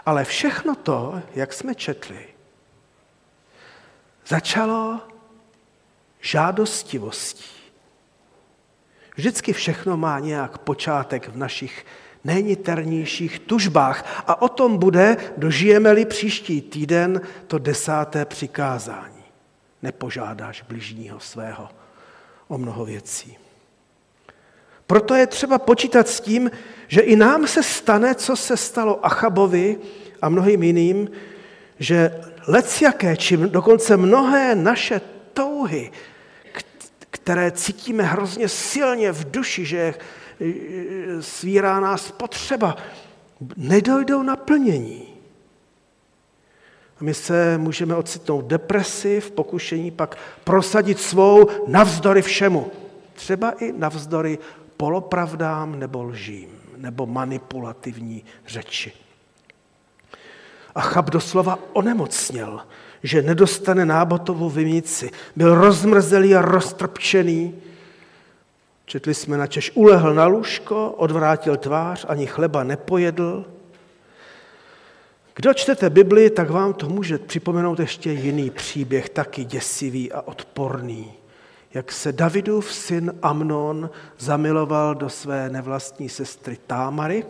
[0.05, 2.19] Ale všechno to, jak jsme četli,
[4.27, 5.01] začalo
[6.21, 7.71] žádostivostí.
[9.15, 11.85] Vždycky všechno má nějak počátek v našich
[12.23, 14.23] nejniternějších tužbách.
[14.27, 19.23] A o tom bude, dožijeme-li příští týden, to desáté přikázání.
[19.81, 21.76] Nepožádáš bližního svého
[22.47, 23.37] o mnoho věcí.
[24.87, 26.51] Proto je třeba počítat s tím,
[26.87, 29.77] že i nám se stane, co se stalo Achabovi
[30.21, 31.09] a mnohým jiným,
[31.79, 35.01] že leciaké, či dokonce mnohé naše
[35.33, 35.91] touhy,
[37.09, 39.93] které cítíme hrozně silně v duši, že e,
[41.21, 42.77] svírá nás potřeba,
[43.57, 45.16] nedojdou naplnění.
[47.01, 52.71] My se můžeme ocitnout depresi, v pokušení pak prosadit svou navzdory všemu.
[53.13, 54.39] Třeba i navzdory
[54.77, 58.91] polopravdám nebo lžím, nebo manipulativní řeči.
[60.75, 62.61] A Chab doslova onemocněl
[63.03, 65.11] že nedostane nábotovou vinici.
[65.35, 67.55] Byl rozmrzelý a roztrpčený.
[68.85, 73.45] Četli jsme na Češ, ulehl na lůžko, odvrátil tvář, ani chleba nepojedl.
[75.39, 81.13] Kdo čtete Bibli, tak vám to může připomenout ještě jiný příběh, taky děsivý a odporný.
[81.73, 87.25] Jak se Davidův syn Amnon zamiloval do své nevlastní sestry Támary.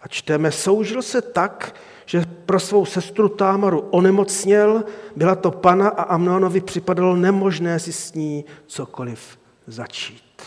[0.00, 1.74] A čteme, soužil se tak,
[2.06, 4.84] že pro svou sestru Támaru onemocněl,
[5.16, 10.42] byla to pana a Amnonovi připadalo nemožné si s ní cokoliv začít.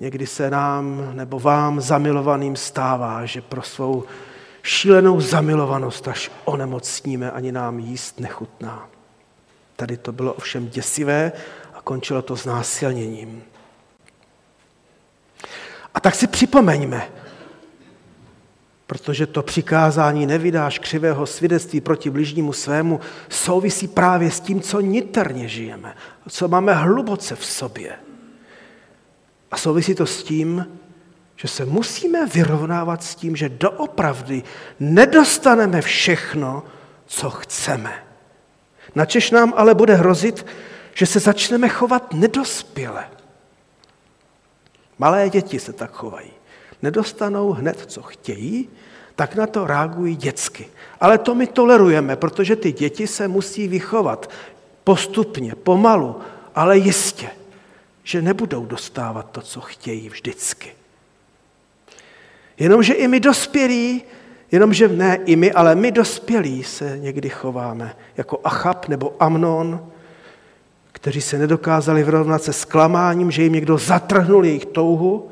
[0.00, 4.04] Někdy se nám nebo vám zamilovaným stává, že pro svou
[4.64, 8.88] šílenou zamilovanost, až onemocníme, ani nám jíst nechutná.
[9.76, 11.32] Tady to bylo ovšem děsivé
[11.74, 13.42] a končilo to znásilněním.
[15.94, 17.08] A tak si připomeňme,
[18.86, 25.48] protože to přikázání nevydáš křivého svědectví proti bližnímu svému, souvisí právě s tím, co niterně
[25.48, 25.96] žijeme,
[26.28, 27.92] co máme hluboce v sobě.
[29.50, 30.66] A souvisí to s tím,
[31.44, 34.42] že se musíme vyrovnávat s tím, že doopravdy
[34.80, 36.62] nedostaneme všechno,
[37.06, 38.04] co chceme.
[38.94, 40.46] Načež nám ale bude hrozit,
[40.94, 43.04] že se začneme chovat nedospěle.
[44.98, 46.30] Malé děti se tak chovají.
[46.82, 48.68] Nedostanou hned, co chtějí,
[49.16, 50.66] tak na to reagují dětsky.
[51.00, 54.30] Ale to my tolerujeme, protože ty děti se musí vychovat
[54.84, 56.20] postupně, pomalu,
[56.54, 57.30] ale jistě,
[58.02, 60.83] že nebudou dostávat to, co chtějí vždycky.
[62.58, 64.02] Jenomže i my dospělí,
[64.52, 69.86] jenomže ne i my, ale my dospělí se někdy chováme jako Achab nebo Amnon,
[70.92, 75.30] kteří se nedokázali vyrovnat se zklamáním, že jim někdo zatrhnul jejich touhu,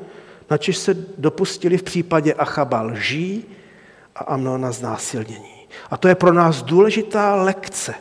[0.49, 3.45] načež se dopustili v případě Achaba lží
[4.15, 5.67] a Amnona znásilnění.
[5.91, 7.93] A to je pro nás důležitá lekce.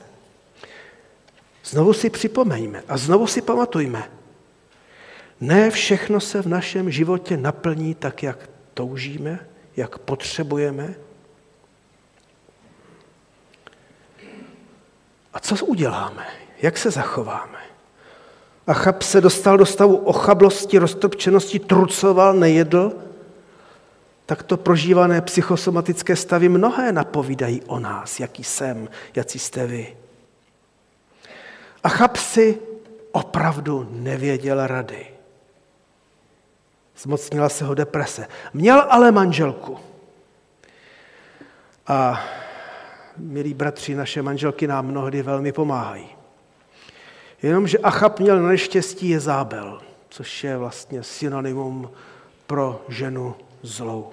[1.65, 4.03] Znovu si připomeňme a znovu si pamatujme.
[5.41, 9.47] Ne všechno se v našem životě naplní tak, jak toužíme,
[9.77, 10.95] jak potřebujeme.
[15.33, 16.27] A co uděláme?
[16.63, 17.59] Jak se zachováme?
[18.67, 22.93] Achab se dostal do stavu ochablosti, roztrpčenosti, trucoval, nejedl,
[24.27, 29.97] tak to prožívané psychosomatické stavy mnohé napovídají o nás, jaký jsem, jaký jste vy.
[31.85, 32.59] Achab si
[33.13, 35.12] opravdu nevěděl rady.
[37.03, 38.29] Zmocnila se ho deprese.
[38.55, 39.79] Měl ale manželku.
[41.87, 42.25] A
[43.17, 46.09] milí bratři, naše manželky nám mnohdy velmi pomáhají.
[47.43, 51.91] Jenomže Achab měl neštěstí Jezábel, což je vlastně synonymum
[52.47, 54.13] pro ženu zlou.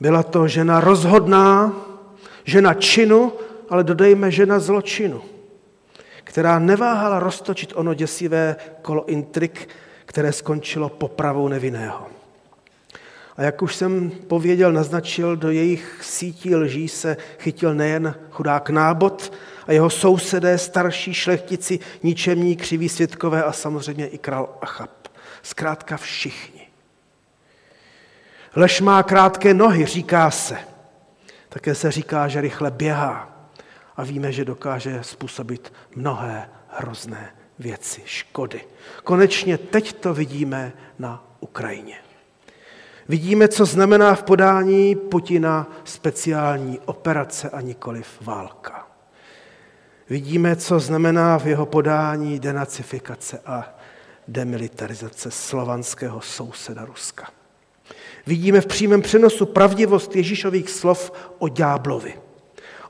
[0.00, 1.72] Byla to žena rozhodná,
[2.44, 3.32] žena činu,
[3.68, 5.22] ale dodejme žena zločinu,
[6.24, 9.68] která neváhala roztočit ono děsivé kolo intrik,
[10.08, 12.06] které skončilo popravou nevinného.
[13.36, 19.32] A jak už jsem pověděl, naznačil, do jejich sítí lží se chytil nejen chudák nábot
[19.66, 25.08] a jeho sousedé, starší šlechtici, ničemní, křiví světkové a samozřejmě i král Achab.
[25.42, 26.68] Zkrátka všichni.
[28.56, 30.58] Lež má krátké nohy, říká se.
[31.48, 33.30] Také se říká, že rychle běhá.
[33.96, 38.60] A víme, že dokáže způsobit mnohé hrozné věci, škody.
[39.04, 41.96] Konečně teď to vidíme na Ukrajině.
[43.08, 48.86] Vidíme, co znamená v podání Putina speciální operace a nikoliv válka.
[50.10, 53.78] Vidíme, co znamená v jeho podání denacifikace a
[54.28, 57.28] demilitarizace slovanského souseda Ruska.
[58.26, 62.14] Vidíme v přímém přenosu pravdivost Ježíšových slov o ďáblovi.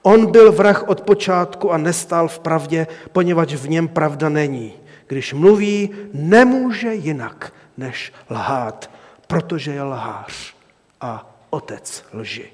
[0.03, 4.73] On byl vrah od počátku a nestál v pravdě, poněvadž v něm pravda není.
[5.07, 8.91] Když mluví, nemůže jinak než lhát,
[9.27, 10.55] protože je lhář
[11.01, 12.51] a otec lži.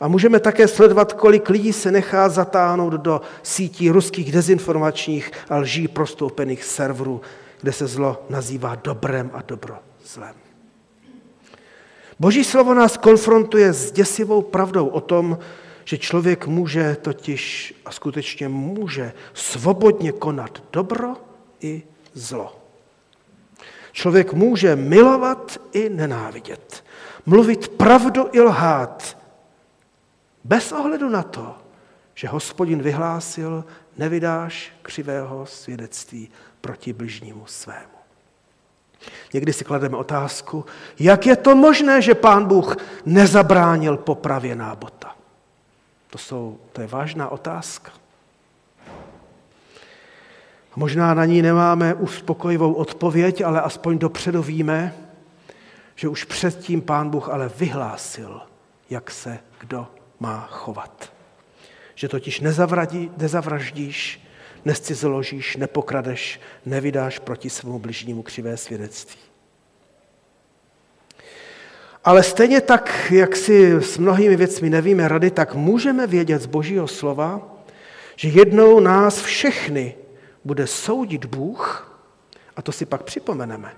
[0.00, 5.88] A můžeme také sledovat, kolik lidí se nechá zatáhnout do sítí ruských dezinformačních a lží
[5.88, 7.20] prostoupených serverů,
[7.60, 10.34] kde se zlo nazývá dobrem a dobro zlem.
[12.20, 15.38] Boží slovo nás konfrontuje s děsivou pravdou o tom,
[15.90, 21.16] že člověk může totiž a skutečně může svobodně konat dobro
[21.60, 21.82] i
[22.12, 22.56] zlo.
[23.92, 26.84] Člověk může milovat i nenávidět,
[27.26, 29.18] mluvit pravdu i lhát,
[30.44, 31.54] bez ohledu na to,
[32.14, 33.64] že hospodin vyhlásil,
[33.96, 36.30] nevydáš křivého svědectví
[36.60, 37.98] proti bližnímu svému.
[39.34, 40.64] Někdy si klademe otázku,
[40.98, 42.76] jak je to možné, že pán Bůh
[43.06, 45.19] nezabránil popravě nábota.
[46.10, 47.92] To, jsou, to je vážná otázka.
[50.76, 54.94] Možná na ní nemáme uspokojivou odpověď, ale aspoň dopředu víme,
[55.94, 58.40] že už předtím pán Bůh ale vyhlásil,
[58.90, 59.86] jak se kdo
[60.20, 61.12] má chovat.
[61.94, 64.26] Že totiž nezavradí, nezavraždíš,
[64.64, 69.29] nescizoložíš, nepokradeš, nevydáš proti svému bližnímu křivé svědectví.
[72.04, 76.88] Ale stejně tak, jak si s mnohými věcmi nevíme rady, tak můžeme vědět z Božího
[76.88, 77.40] slova,
[78.16, 79.94] že jednou nás všechny
[80.44, 81.86] bude soudit Bůh,
[82.56, 83.72] a to si pak připomeneme,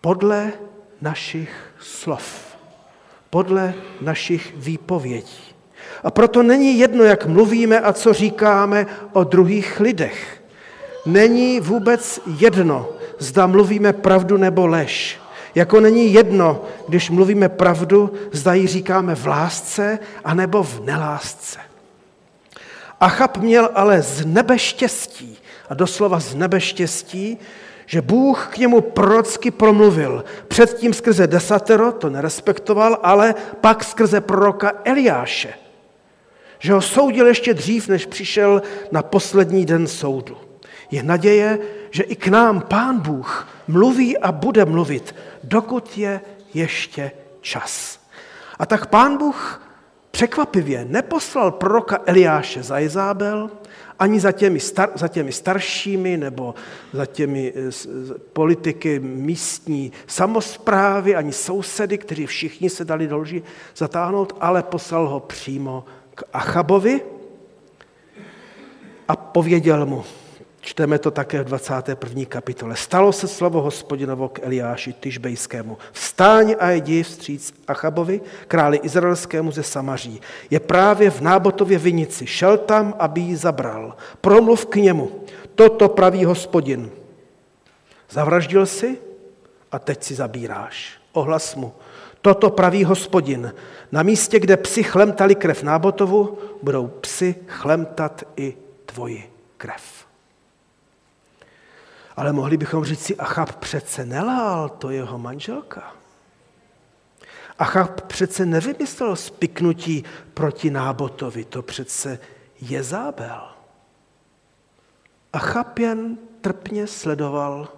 [0.00, 0.52] podle
[1.00, 1.50] našich
[1.80, 2.52] slov.
[3.30, 5.54] podle našich výpovědí.
[6.04, 10.42] A proto není jedno, jak mluvíme a co říkáme o druhých lidech.
[11.06, 12.88] Není vůbec jedno,
[13.18, 15.21] zda mluvíme pravdu nebo lež.
[15.54, 21.58] Jako není jedno, když mluvíme pravdu, zda ji říkáme v lásce anebo v nelásce.
[23.00, 25.38] Achab měl ale z nebe štěstí,
[25.68, 27.38] a doslova z nebe štěstí,
[27.86, 30.24] že Bůh k němu prorocky promluvil.
[30.48, 35.54] Předtím skrze desatero, to nerespektoval, ale pak skrze proroka Eliáše.
[36.58, 40.36] Že ho soudil ještě dřív, než přišel na poslední den soudu.
[40.90, 41.58] Je naděje,
[41.90, 45.14] že i k nám Pán Bůh mluví a bude mluvit,
[45.44, 46.20] dokud je
[46.54, 48.00] ještě čas.
[48.58, 49.62] A tak Pán Bůh
[50.10, 53.50] překvapivě neposlal proroka Eliáše za Izábel,
[53.98, 56.54] ani za těmi, star, za těmi staršími nebo
[56.92, 57.70] za těmi eh,
[58.32, 63.42] politiky místní samozprávy, ani sousedy, kteří všichni se dali do lži
[63.76, 65.84] zatáhnout, ale poslal ho přímo
[66.14, 67.00] k Achabovi
[69.08, 70.04] a pověděl mu,
[70.62, 72.24] Čteme to také v 21.
[72.24, 72.76] kapitole.
[72.76, 75.78] Stalo se slovo hospodinovo k Eliáši Tyžbejskému.
[75.92, 80.20] Vstáň a jdi vstříc Achabovi, králi izraelskému ze Samaří.
[80.50, 82.26] Je právě v Nábotově vinici.
[82.26, 83.96] Šel tam, aby ji zabral.
[84.20, 85.24] Promluv k němu.
[85.54, 86.90] Toto praví hospodin.
[88.10, 88.98] Zavraždil si
[89.72, 90.92] a teď si zabíráš.
[91.12, 91.72] Ohlas mu.
[92.20, 93.54] Toto praví hospodin.
[93.92, 98.56] Na místě, kde psi chlemtali krev Nábotovu, budou psi chlemtat i
[98.86, 100.01] tvoji krev.
[102.16, 105.92] Ale mohli bychom říct si, Achab přece nelhal, to jeho manželka.
[107.58, 110.04] Achab přece nevymyslel spiknutí
[110.34, 112.18] proti Nábotovi, to přece
[112.60, 113.42] je zábel.
[115.32, 117.68] Achab jen trpně sledoval,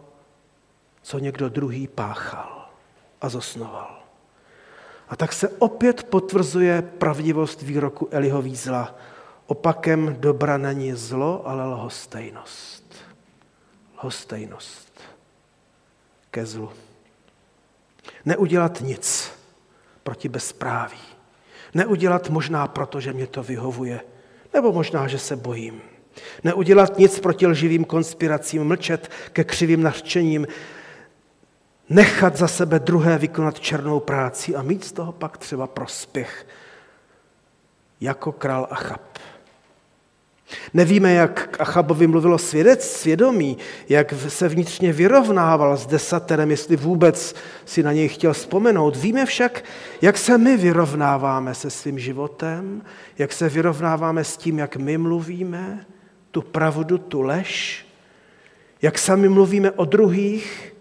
[1.02, 2.68] co někdo druhý páchal
[3.20, 4.02] a zosnoval.
[5.08, 8.94] A tak se opět potvrzuje pravdivost výroku Eliho Vízla.
[9.46, 12.83] Opakem dobra není zlo, ale lhostejnost
[14.04, 15.00] lhostejnost
[16.30, 16.72] ke zlu.
[18.24, 19.32] Neudělat nic
[20.02, 20.98] proti bezpráví.
[21.74, 24.00] Neudělat možná proto, že mě to vyhovuje,
[24.54, 25.80] nebo možná, že se bojím.
[26.44, 30.46] Neudělat nic proti lživým konspiracím, mlčet ke křivým nařčením,
[31.88, 36.46] nechat za sebe druhé vykonat černou práci a mít z toho pak třeba prospěch,
[38.00, 39.18] jako král Achab.
[40.74, 47.34] Nevíme, jak Achabovi mluvilo svědec, svědomí, jak se vnitřně vyrovnával s desaterem, jestli vůbec
[47.64, 48.96] si na něj chtěl vzpomenout.
[48.96, 49.64] Víme však,
[50.02, 52.82] jak se my vyrovnáváme se svým životem,
[53.18, 55.86] jak se vyrovnáváme s tím, jak my mluvíme,
[56.30, 57.86] tu pravdu, tu lež,
[58.82, 60.74] jak sami mluvíme o druhých,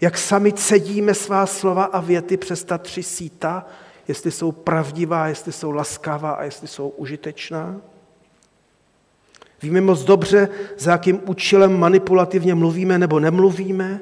[0.00, 3.66] jak sami cedíme svá slova a věty přes ta tři síta,
[4.08, 7.80] jestli jsou pravdivá, jestli jsou laskavá a jestli jsou užitečná.
[9.62, 10.48] Víme moc dobře,
[10.78, 14.00] za jakým účelem manipulativně mluvíme nebo nemluvíme,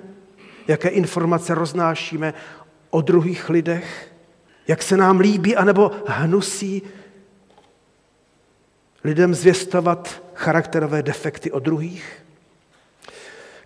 [0.69, 2.35] jaké informace roznášíme
[2.91, 4.13] o druhých lidech,
[4.69, 6.83] jak se nám líbí anebo hnusí
[9.05, 12.25] lidem zvěstovat charakterové defekty o druhých.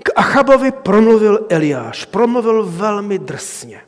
[0.03, 3.81] K Achabovi promluvil Eliáš, promluvil velmi drsně.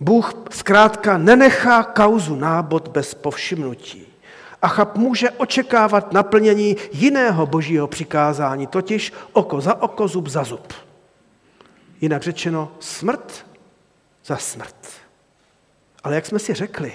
[0.00, 4.05] Bůh zkrátka nenechá kauzu nábod bez povšimnutí.
[4.62, 10.72] Achab může očekávat naplnění jiného božího přikázání, totiž oko za oko, zub za zub.
[12.00, 13.46] Jinak řečeno, smrt
[14.24, 14.76] za smrt.
[16.04, 16.92] Ale jak jsme si řekli,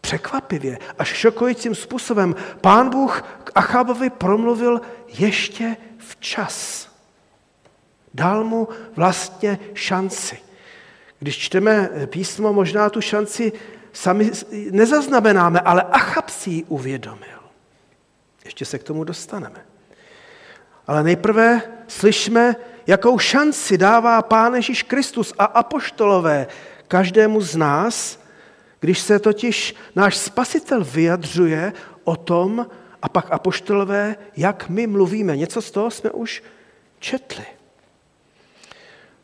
[0.00, 6.88] překvapivě, až šokujícím způsobem, pán Bůh k Achabovi promluvil ještě včas.
[8.14, 10.38] Dal mu vlastně šanci.
[11.18, 13.52] Když čteme písmo, možná tu šanci
[13.96, 14.30] sami
[14.70, 17.40] nezaznamenáme, ale Achab si ji uvědomil.
[18.44, 19.66] Ještě se k tomu dostaneme.
[20.86, 26.46] Ale nejprve slyšme, jakou šanci dává Pán Ježíš Kristus a apoštolové
[26.88, 28.20] každému z nás,
[28.80, 31.72] když se totiž náš spasitel vyjadřuje
[32.04, 32.66] o tom,
[33.02, 35.36] a pak apoštolové, jak my mluvíme.
[35.36, 36.42] Něco z toho jsme už
[36.98, 37.44] četli.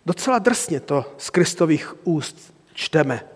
[0.07, 3.32] Docela drsně to z Kristových úst čteme.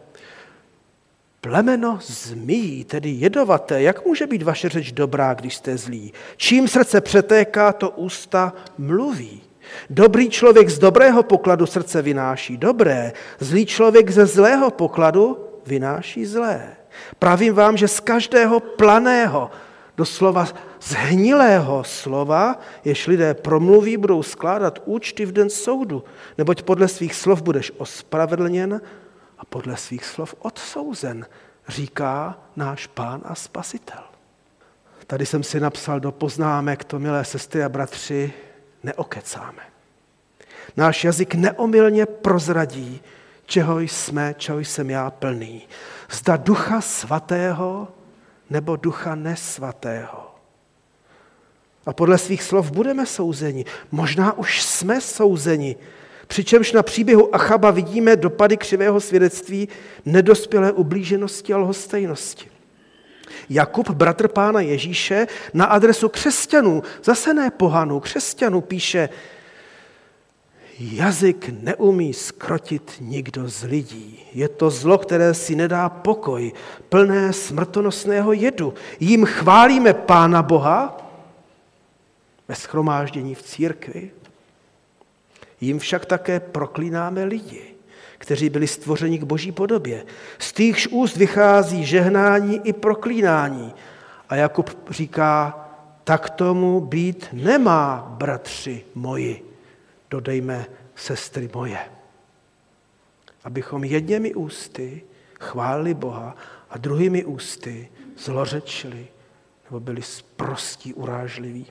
[1.40, 6.12] Plemeno zmí, tedy jedovaté, jak může být vaše řeč dobrá, když jste zlí?
[6.36, 9.42] Čím srdce přetéká, to ústa mluví.
[9.90, 16.76] Dobrý člověk z dobrého pokladu srdce vynáší dobré, zlý člověk ze zlého pokladu vynáší zlé.
[17.18, 19.50] Pravím vám, že z každého planého,
[19.96, 20.48] doslova
[20.82, 26.04] zhnilého slova, jež lidé promluví, budou skládat účty v den soudu,
[26.38, 28.80] neboť podle svých slov budeš ospravedlněn
[29.38, 31.26] a podle svých slov odsouzen,
[31.68, 34.02] říká náš pán a spasitel.
[35.06, 38.32] Tady jsem si napsal do poznámek to, milé sestry a bratři,
[38.82, 39.62] neokecáme.
[40.76, 43.00] Náš jazyk neomylně prozradí,
[43.46, 45.62] čeho jsme, čeho jsem já plný.
[46.10, 47.88] Zda ducha svatého
[48.50, 50.34] nebo ducha nesvatého.
[51.86, 53.64] A podle svých slov budeme souzeni.
[53.90, 55.76] Možná už jsme souzeni.
[56.26, 59.68] Přičemž na příběhu Achaba vidíme dopady křivého svědectví,
[60.04, 62.50] nedospělé ublíženosti a lhostejnosti.
[63.50, 69.08] Jakub, bratr pána Ježíše, na adresu křesťanů, zase ne pohanů, křesťanů píše,
[70.78, 74.20] jazyk neumí skrotit nikdo z lidí.
[74.34, 76.52] Je to zlo, které si nedá pokoj,
[76.88, 78.74] plné smrtonosného jedu.
[79.00, 80.96] Jím chválíme Pána Boha
[82.48, 84.10] ve schromáždění v církvi,
[85.60, 87.62] jím však také proklínáme lidi,
[88.18, 90.06] kteří byli stvořeni k boží podobě.
[90.38, 93.74] Z týchž úst vychází žehnání i proklínání.
[94.28, 95.62] A Jakub říká,
[96.04, 99.52] tak tomu být nemá, bratři moji
[100.10, 101.78] dodejme sestry moje.
[103.44, 105.02] Abychom jedněmi ústy
[105.40, 106.36] chválili Boha
[106.70, 107.88] a druhými ústy
[108.18, 109.06] zlořečili
[109.64, 111.66] nebo byli sprostí urážliví.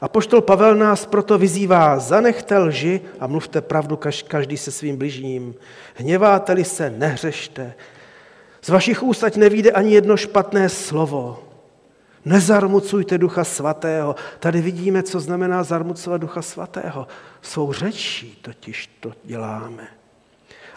[0.00, 5.54] A poštol Pavel nás proto vyzývá, zanechte lži a mluvte pravdu každý se svým bližním.
[5.94, 7.74] Hněváte-li se, nehřešte.
[8.62, 11.46] Z vašich úst ať nevíde ani jedno špatné slovo,
[12.26, 14.16] Nezarmucujte ducha svatého.
[14.40, 17.06] Tady vidíme, co znamená zarmucovat ducha svatého.
[17.42, 19.88] Svou řečí totiž to děláme.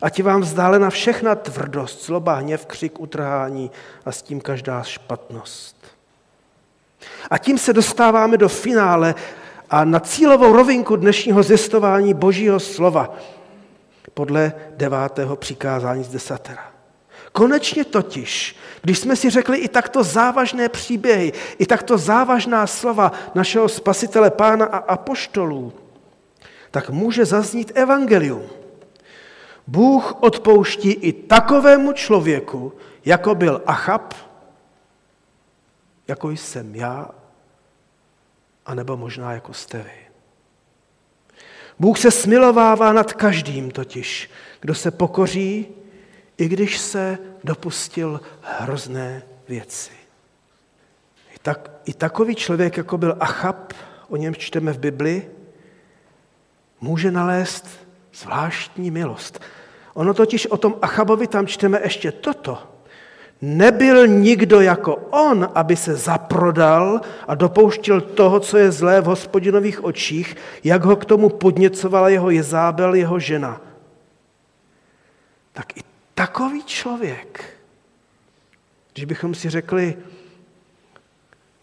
[0.01, 3.71] A ti vám vzdálena všechna tvrdost, zloba, hněv, křik, utrhání
[4.05, 5.78] a s tím každá špatnost.
[7.29, 9.15] A tím se dostáváme do finále
[9.69, 13.15] a na cílovou rovinku dnešního zjistování Božího slova
[14.13, 16.71] podle devátého přikázání z desatera.
[17.31, 23.69] Konečně totiž, když jsme si řekli i takto závažné příběhy, i takto závažná slova našeho
[23.69, 25.73] spasitele pána a apoštolů,
[26.71, 28.43] tak může zaznít evangelium.
[29.67, 32.73] Bůh odpouští i takovému člověku,
[33.05, 34.13] jako byl Achab,
[36.09, 37.09] jako jsem já,
[38.65, 40.09] anebo možná jako jste vy.
[41.79, 44.29] Bůh se smilovává nad každým totiž,
[44.59, 45.67] kdo se pokoří
[46.37, 49.91] i když se dopustil hrozné věci.
[51.35, 53.73] I, tak, I takový člověk, jako byl Achab,
[54.07, 55.29] o něm čteme v Bibli,
[56.81, 57.67] může nalézt
[58.13, 59.39] zvláštní milost.
[59.93, 62.78] Ono totiž o tom Achabovi tam čteme ještě toto.
[63.41, 69.83] Nebyl nikdo jako on, aby se zaprodal a dopouštěl toho, co je zlé v hospodinových
[69.83, 73.61] očích, jak ho k tomu podněcovala jeho Jezábel, jeho žena.
[75.53, 75.81] Tak i
[76.15, 77.43] takový člověk,
[78.93, 79.97] když bychom si řekli,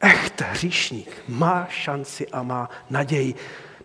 [0.01, 3.35] echt hříšník má šanci a má naději.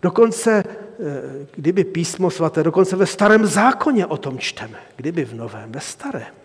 [0.02, 4.80] Dokonce, eh, kdyby písmo svaté, dokonce ve starém zákoně o tom čteme.
[4.96, 6.41] Kdyby v novém, ve starém.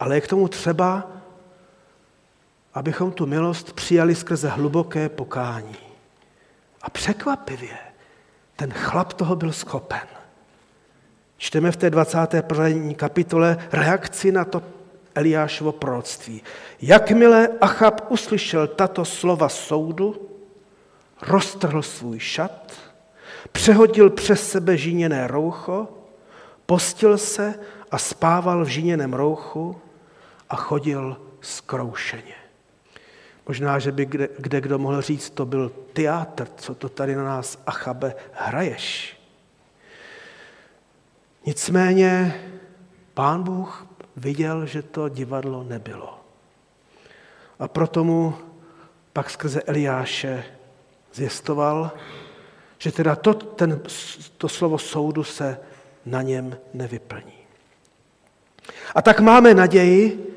[0.00, 1.10] Ale je k tomu třeba,
[2.74, 5.76] abychom tu milost přijali skrze hluboké pokání.
[6.82, 7.78] A překvapivě,
[8.56, 10.08] ten chlap toho byl schopen.
[11.36, 12.94] Čteme v té 21.
[12.94, 14.62] kapitole reakci na to
[15.14, 16.42] Eliášovo proroctví.
[16.82, 20.28] Jakmile Achab uslyšel tato slova soudu,
[21.22, 22.72] roztrhl svůj šat,
[23.52, 25.88] přehodil přes sebe žíněné roucho,
[26.66, 27.54] postil se
[27.90, 29.76] a spával v žíněném rouchu
[30.50, 32.34] a chodil zkroušeně.
[33.48, 37.24] Možná, že by kde, kde kdo mohl říct, to byl teátr, co to tady na
[37.24, 39.18] nás, Achabe, hraješ.
[41.46, 42.40] Nicméně
[43.14, 43.86] pán Bůh
[44.16, 46.20] viděl, že to divadlo nebylo.
[47.58, 48.34] A proto mu
[49.12, 50.44] pak skrze Eliáše
[51.12, 51.90] zjistoval,
[52.78, 53.80] že teda to, ten,
[54.36, 55.58] to slovo soudu se
[56.06, 57.38] na něm nevyplní.
[58.94, 60.27] A tak máme naději,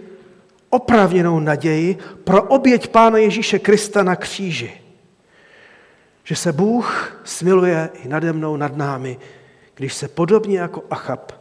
[0.71, 4.81] oprávněnou naději pro oběť Pána Ježíše Krista na kříži.
[6.23, 9.17] Že se Bůh smiluje i nade mnou, nad námi,
[9.75, 11.31] když se podobně jako Achab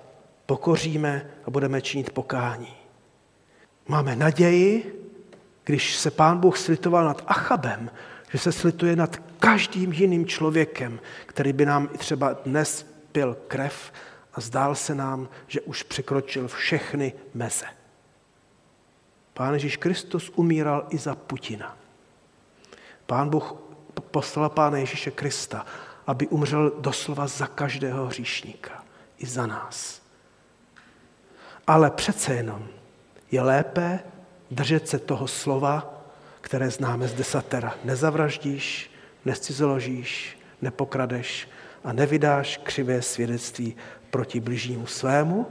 [0.47, 2.75] pokoříme a budeme činit pokání.
[3.89, 4.97] Máme naději,
[5.65, 7.91] když se pán Bůh slitoval nad Achabem,
[8.33, 13.93] že se slituje nad každým jiným člověkem, který by nám i třeba dnes pil krev
[14.35, 17.67] a zdál se nám, že už překročil všechny meze.
[19.41, 21.77] Pán Ježíš Kristus umíral i za Putina.
[23.07, 23.55] Pán Bůh
[24.11, 25.67] poslal Pána Ježíše Krista,
[26.07, 28.85] aby umřel doslova za každého hříšníka,
[29.19, 30.03] i za nás.
[31.67, 32.69] ale přece jenom
[33.31, 34.01] je lépe
[34.51, 36.05] držet se toho slova,
[36.41, 37.75] které známe z desatera.
[37.85, 38.91] Nezavraždíš,
[39.25, 41.49] nescizoložíš, nepokradeš
[41.85, 43.77] a nevydáš křivé svědectví
[44.11, 45.47] proti bližnímu svému.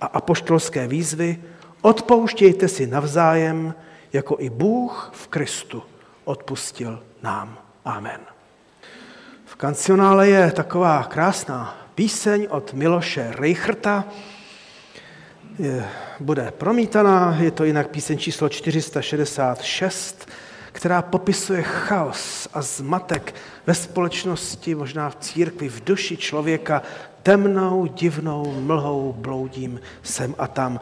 [0.00, 1.42] A apoštolské výzvy
[1.84, 3.74] odpouštějte si navzájem,
[4.12, 5.82] jako i Bůh v Kristu
[6.24, 7.58] odpustil nám.
[7.84, 8.20] Amen.
[9.44, 14.04] V kancionále je taková krásná píseň od Miloše Reicherta,
[15.58, 15.88] je,
[16.20, 20.28] bude promítaná, je to jinak píseň číslo 466,
[20.72, 23.34] která popisuje chaos a zmatek
[23.66, 26.82] ve společnosti, možná v církvi, v duši člověka,
[27.24, 30.80] temnou, divnou mlhou bloudím sem a tam.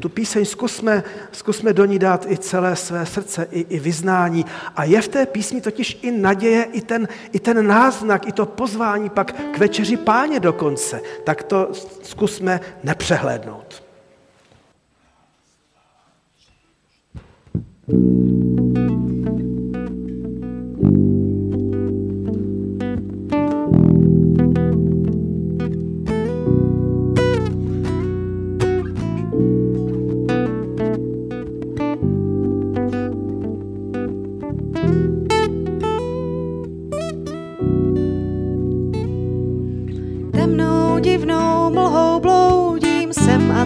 [0.00, 1.02] Tu píseň zkusme,
[1.32, 4.44] zkusme do ní dát i celé své srdce, i, i vyznání.
[4.76, 8.46] A je v té písni totiž i naděje, i ten, i ten náznak, i to
[8.46, 11.00] pozvání pak k večeři páně dokonce.
[11.24, 11.68] Tak to
[12.02, 13.82] zkusme nepřehlédnout.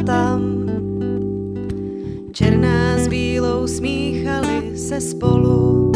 [0.07, 0.40] tam.
[2.32, 5.92] Černá s bílou smíchali se spolu.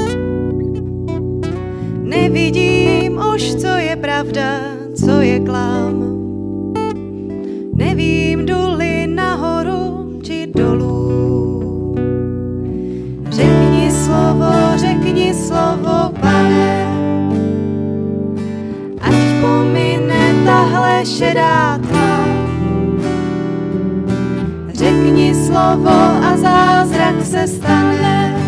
[2.02, 4.60] Nevidím už, co je pravda,
[4.94, 5.94] co je klam.
[7.74, 11.94] Nevím, duli nahoru či dolů.
[13.30, 16.90] Řekni slovo, řekni slovo, pane.
[19.00, 21.79] Ať pomine tahle šedá
[25.50, 28.38] slovo a zázrak se stane.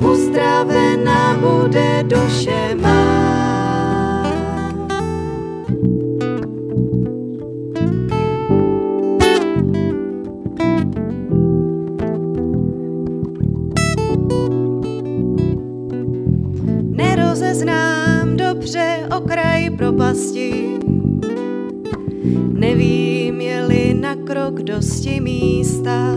[0.00, 3.43] Uzdravená bude duše má.
[24.64, 26.16] dosti místa.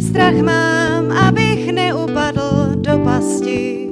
[0.00, 3.88] Strach mám, abych neupadl do pasti,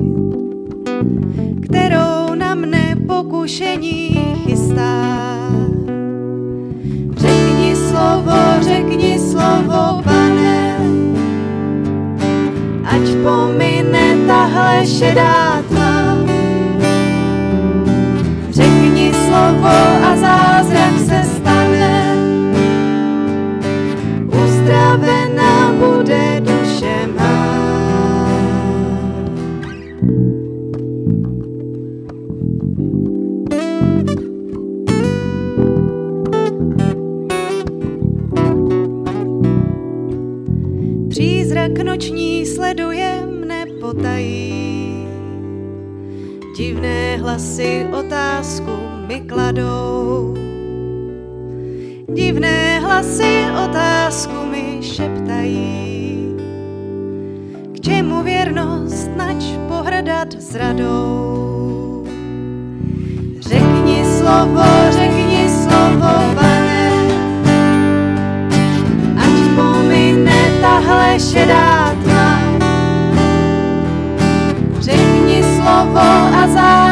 [1.62, 5.18] kterou na mne pokušení chystá.
[7.16, 10.76] Řekni slovo, řekni slovo, pane,
[12.84, 16.18] ať pomine tahle šedá tma.
[18.50, 20.97] Řekni slovo a zázrak
[25.78, 27.38] bude duše má.
[41.08, 45.06] Přízrak noční sleduje mne potají,
[46.56, 48.70] divné hlasy otázku
[49.06, 50.34] mi kladou.
[52.14, 54.77] Divné hlasy otázku mi
[55.38, 56.36] padají.
[57.74, 62.04] K čemu věrnost, nač pohradat s radou?
[63.40, 66.90] Řekni slovo, řekni slovo, pane,
[69.16, 72.38] ať pomine tahle šedá tma.
[74.80, 76.87] Řekni slovo a zároveň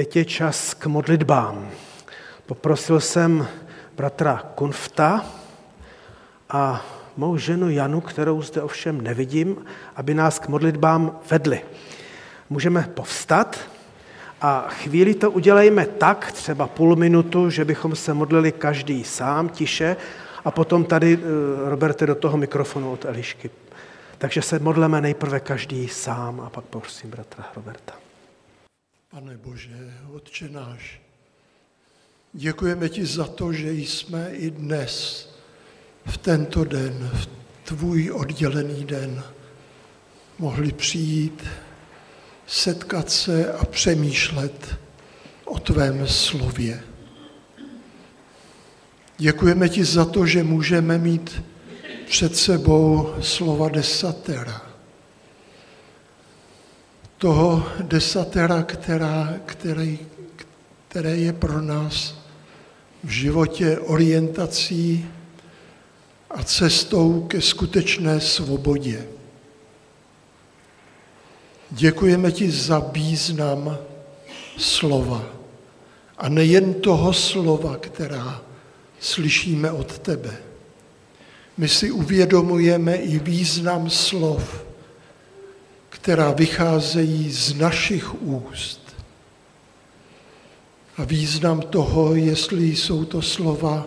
[0.00, 1.70] Teď je čas k modlitbám.
[2.46, 3.46] Poprosil jsem
[3.96, 5.24] bratra Kunfta
[6.50, 6.86] a
[7.16, 9.64] mou ženu Janu, kterou zde ovšem nevidím,
[9.96, 11.60] aby nás k modlitbám vedli.
[12.50, 13.58] Můžeme povstat
[14.40, 19.96] a chvíli to udělejme tak, třeba půl minutu, že bychom se modlili každý sám, tiše,
[20.44, 23.50] a potom tady, eh, Roberte, do toho mikrofonu od Elišky.
[24.18, 27.99] Takže se modleme nejprve každý sám a pak prosím bratra Roberta.
[29.10, 31.00] Pane Bože, Otče náš,
[32.32, 35.28] děkujeme ti za to, že jsme i dnes,
[36.06, 37.28] v tento den, v
[37.64, 39.22] tvůj oddělený den,
[40.38, 41.44] mohli přijít,
[42.46, 44.78] setkat se a přemýšlet
[45.44, 46.82] o tvém slově.
[49.18, 51.42] Děkujeme ti za to, že můžeme mít
[52.06, 54.69] před sebou slova desatera.
[57.20, 59.98] Toho desatera, která, který,
[60.88, 62.14] které je pro nás
[63.04, 65.06] v životě orientací
[66.30, 69.06] a cestou ke skutečné svobodě.
[71.70, 73.78] Děkujeme ti za význam
[74.56, 75.26] slova.
[76.18, 78.42] A nejen toho slova, která
[79.00, 80.36] slyšíme od tebe.
[81.56, 84.69] My si uvědomujeme i význam slov,
[86.00, 88.96] která vycházejí z našich úst.
[90.96, 93.86] A význam toho, jestli jsou to slova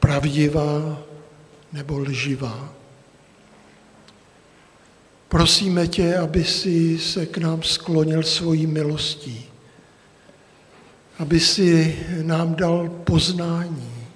[0.00, 1.02] pravdivá
[1.72, 2.72] nebo lživá.
[5.28, 9.44] Prosíme tě, aby si se k nám sklonil svojí milostí,
[11.18, 14.06] aby si nám dal poznání,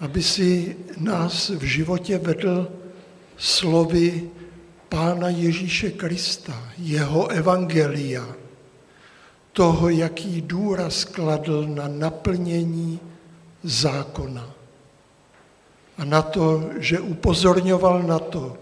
[0.00, 2.68] aby si nás v životě vedl
[3.36, 4.30] slovy
[4.88, 8.24] Pána Ježíše Krista, jeho evangelia,
[9.52, 13.00] toho, jaký důraz kladl na naplnění
[13.62, 14.54] zákona
[15.98, 18.56] a na to, že upozorňoval na to,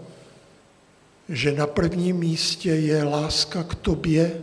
[1.29, 4.41] že na prvním místě je láska k tobě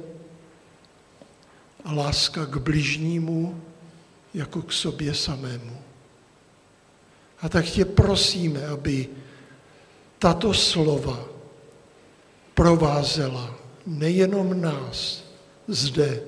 [1.85, 3.61] a láska k bližnímu
[4.35, 5.79] jako k sobě samému.
[7.43, 9.09] A tak tě prosíme, aby
[10.19, 11.34] tato slova
[12.55, 13.55] provázela
[13.87, 15.25] nejenom nás
[15.69, 16.23] zde,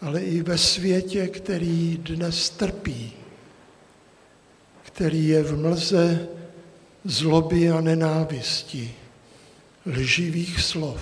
[0.00, 3.12] ale i ve světě, který dnes trpí,
[4.82, 6.28] který je v mlze
[7.04, 8.94] zloby a nenávisti,
[9.86, 11.00] lživých slov,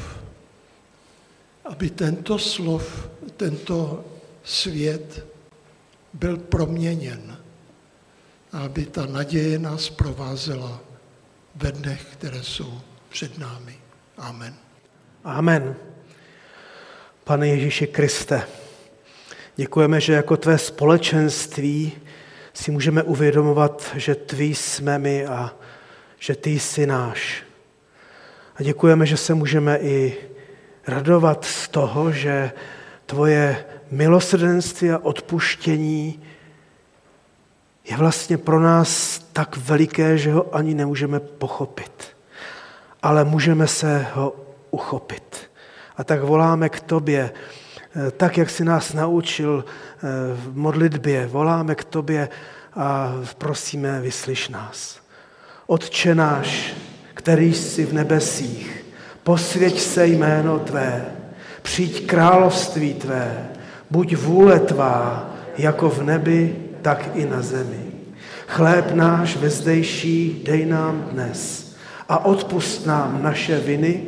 [1.65, 4.05] aby tento slov, tento
[4.45, 5.27] svět
[6.13, 7.39] byl proměněn
[8.53, 10.81] a aby ta naděje nás provázela
[11.55, 13.86] ve dnech, které jsou před námi.
[14.19, 14.55] Amen.
[15.25, 15.77] Amen.
[17.25, 18.43] Pane Ježíši Kriste,
[19.57, 21.93] děkujeme, že jako tvé společenství
[22.55, 25.55] si můžeme uvědomovat, že tví jsme my a
[26.19, 27.45] že ty jsi náš.
[28.57, 30.17] A děkujeme, že se můžeme i
[30.87, 32.53] radovat z toho, že
[33.07, 36.23] tvoje milosrdenství a odpuštění
[37.85, 42.16] je vlastně pro nás tak veliké, že ho ani nemůžeme pochopit.
[43.03, 45.51] Ale můžeme se ho uchopit.
[45.97, 50.01] A tak voláme k tobě, eh, tak, jak jsi nás naučil eh,
[50.35, 52.29] v modlitbě, voláme k tobě
[52.75, 55.01] a prosíme, vyslyš nás.
[55.67, 56.75] Otče náš,
[57.15, 58.85] který jsi v nebesích,
[59.23, 61.05] posvěť se jméno Tvé,
[61.63, 63.49] přijď království Tvé,
[63.91, 67.85] buď vůle Tvá, jako v nebi, tak i na zemi.
[68.47, 71.66] Chléb náš vezdejší dej nám dnes
[72.09, 74.03] a odpust nám naše viny,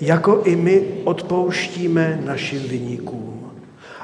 [0.00, 3.52] jako i my odpouštíme našim viníkům.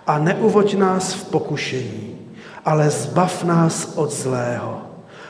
[0.07, 2.19] A neuvoď nás v pokušení,
[2.65, 4.83] ale zbav nás od zlého,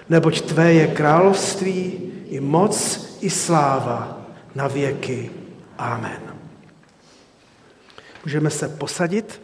[0.09, 1.93] neboť Tvé je království
[2.29, 4.19] i moc i sláva
[4.55, 5.31] na věky.
[5.79, 6.21] Amen.
[8.25, 9.41] Můžeme se posadit.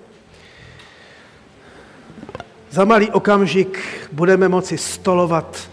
[2.70, 3.78] Za malý okamžik
[4.12, 5.70] budeme moci stolovat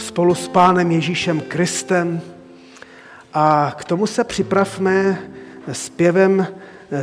[0.00, 2.20] spolu s Pánem Ježíšem Kristem
[3.34, 5.18] a k tomu se připravme
[5.72, 6.46] zpěvem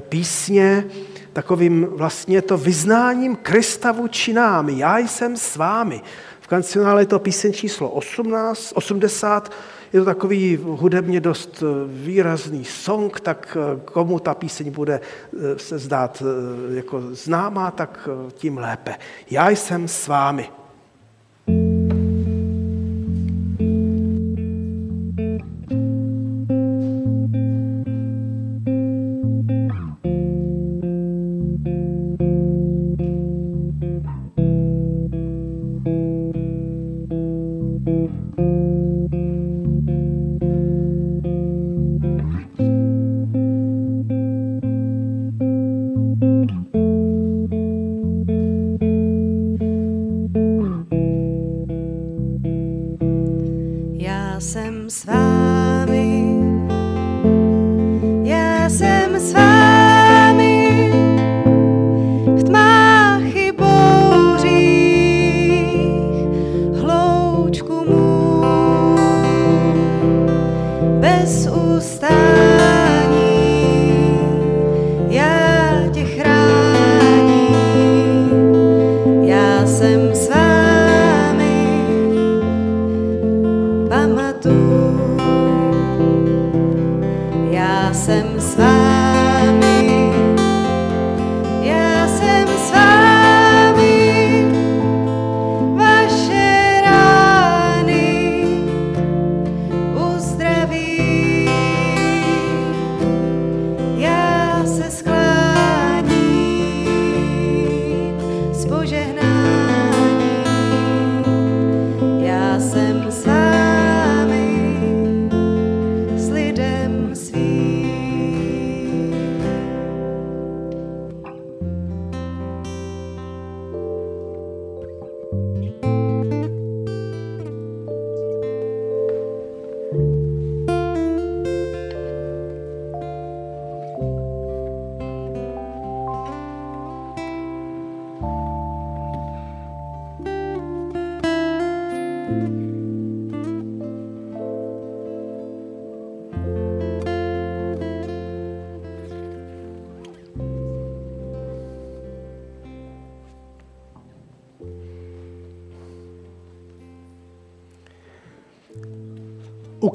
[0.10, 0.86] písně,
[1.34, 4.70] takovým vlastně to vyznáním Krista vůči nám.
[4.70, 6.02] Já jsem s vámi.
[6.42, 9.52] V kancionále je to píseň číslo 18, 80,
[9.94, 15.60] je to takový hudebně dost eh, výrazný song, tak eh, komu ta píseň bude eh,
[15.60, 16.24] se zdát
[16.70, 18.96] jako známá, tak tím lépe.
[19.30, 20.50] Já jsem s vámi.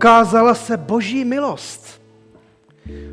[0.03, 2.03] Ukázala se boží milost.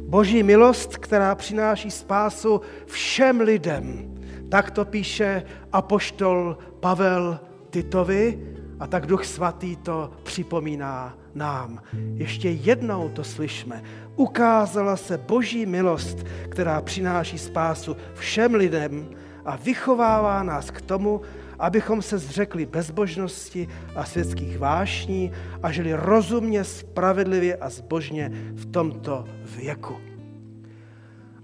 [0.01, 4.15] Boží milost, která přináší spásu všem lidem.
[4.49, 5.43] Tak to píše
[5.73, 7.39] apoštol Pavel
[7.69, 8.39] Titovi
[8.79, 11.79] a tak Duch Svatý to připomíná nám.
[12.13, 13.83] Ještě jednou to slyšme.
[14.15, 16.17] Ukázala se boží milost,
[16.49, 19.09] která přináší spásu všem lidem
[19.45, 21.21] a vychovává nás k tomu,
[21.59, 25.31] abychom se zřekli bezbožnosti a světských vášní
[25.63, 29.25] a žili rozumně, spravedlivě a zbožně v tomto
[29.57, 29.97] věku.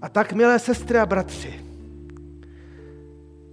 [0.02, 1.60] A tak, milé sestry a bratři,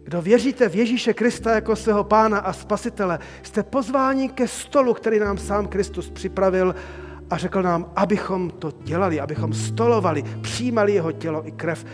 [0.04, 5.20] kdo věříte v Ježíše Krista jako svého pána a spasitele, jste pozváni ke stolu, který
[5.20, 6.76] nám sám Kristus připravil
[7.30, 11.86] a řekl nám, abychom to dělali, abychom stolovali, přijímali jeho tělo i krev,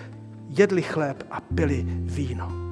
[0.50, 2.69] jedli chléb a pili víno.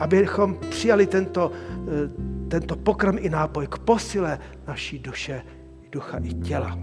[0.00, 2.10] Abychom přijali tento, eh,
[2.48, 5.42] tento pokrm i nápoj k posile naší duše,
[5.92, 6.78] ducha i těla.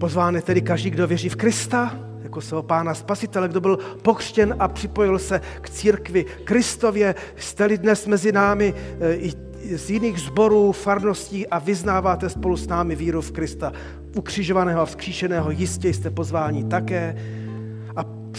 [0.00, 4.56] Pozván je tedy každý, kdo věří v Krista, jako svého pána spasitele, kdo byl pokřtěn
[4.58, 7.14] a připojil se k církvi Kristově.
[7.36, 9.32] Jste-li dnes mezi námi eh, i
[9.76, 13.72] z jiných zborů, farností a vyznáváte spolu s námi víru v Krista,
[14.16, 17.16] ukřižovaného a vzkříšeného, jistě jste pozváni také.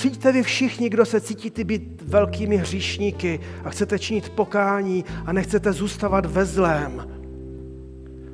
[0.05, 5.73] Přijďte vy všichni, kdo se cítíte být velkými hříšníky a chcete činit pokání a nechcete
[5.73, 7.07] zůstávat ve zlém.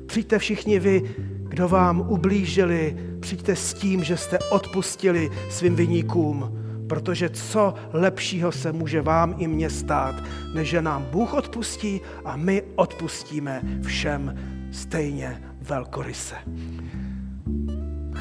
[0.06, 1.14] Přijďte všichni vy,
[1.48, 6.58] kdo vám ublížili, přijďte s tím, že jste odpustili svým vyníkům,
[6.88, 10.14] protože co lepšího se může vám i mně stát,
[10.54, 14.38] než že nám Bůh odpustí a my odpustíme všem
[14.72, 16.34] stejně velkoryse.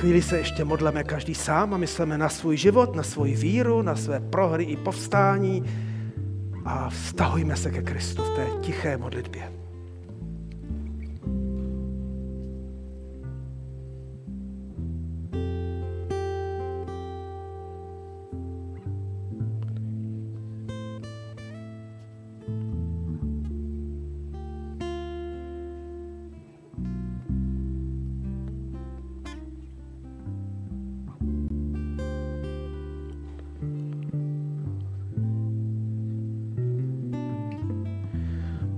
[0.02, 3.96] Chvíli se ještě modleme každý sám a myslíme na svůj život, na svoji víru, na
[3.96, 5.64] své prohry i povstání
[6.66, 9.61] a vztahujme se ke Kristu v té tiché modlitbě.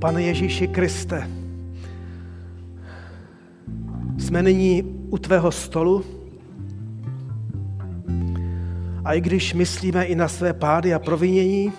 [0.04, 1.30] Pane Ježíši Kriste,
[4.18, 6.06] jsme nyní u tvého stolu
[9.06, 11.74] a i když myslíme i na své pády a provinění,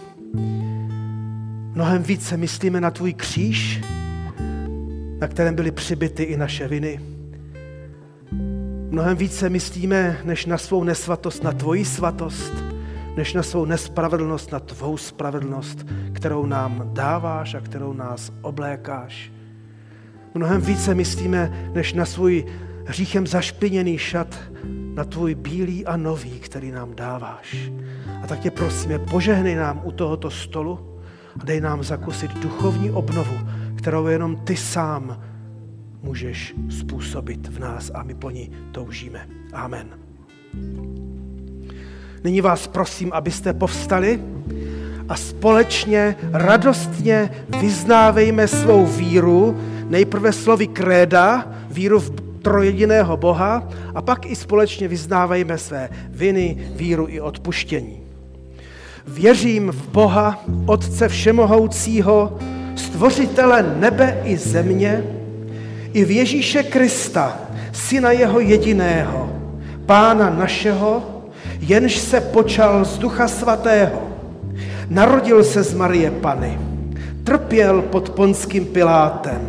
[1.75, 3.81] mnohem více myslíme na tvůj kříž,
[5.21, 7.01] na kterém byly přibyty i naše viny.
[8.91, 12.74] Mnohem více myslíme než na svou nesvatost, na tvoji svatost,
[13.17, 19.33] než na svou nespravedlnost, na tvou spravedlnost, kterou nám dáváš a kterou nás oblékáš.
[20.35, 22.45] Mnohem více myslíme, než na svůj
[22.87, 24.41] hříchem zašpiněný šat,
[24.95, 27.71] na tvůj bílý a nový, který nám dáváš.
[28.23, 31.01] A tak tě prosíme, požehnej nám u tohoto stolu
[31.41, 33.39] a dej nám zakusit duchovní obnovu,
[33.77, 35.21] kterou jenom ty sám
[36.03, 39.29] můžeš způsobit v nás a my po ní toužíme.
[39.53, 39.89] Amen.
[42.25, 44.21] Nyní vás prosím, abyste povstali
[45.09, 47.31] a společně radostně
[47.61, 49.57] vyznávejme svou víru,
[49.89, 52.11] nejprve slovy kréda, víru v
[52.43, 58.01] trojediného Boha a pak i společně vyznávejme své viny, víru i odpuštění.
[59.07, 62.39] Věřím v Boha, Otce Všemohoucího,
[62.77, 65.05] Stvořitele nebe i země,
[65.93, 67.39] i v Ježíše Krista,
[67.73, 69.31] Syna Jeho jediného,
[69.87, 71.14] Pána našeho,
[71.69, 74.03] jenž se počal z Ducha Svatého,
[74.89, 76.59] narodil se z Marie Pany,
[77.25, 79.41] trpěl pod ponským Pilátem,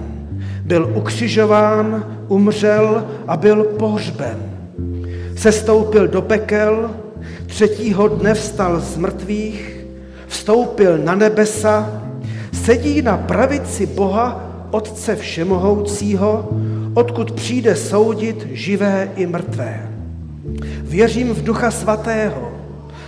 [0.62, 4.38] byl ukřižován, umřel a byl pohřben.
[5.38, 6.92] Sestoupil do pekel,
[7.46, 9.86] třetího dne vstal z mrtvých,
[10.28, 12.02] vstoupil na nebesa,
[12.54, 16.50] sedí na pravici Boha, Otce Všemohoucího,
[16.94, 19.95] odkud přijde soudit živé i mrtvé.
[20.82, 22.52] Věřím v Ducha Svatého,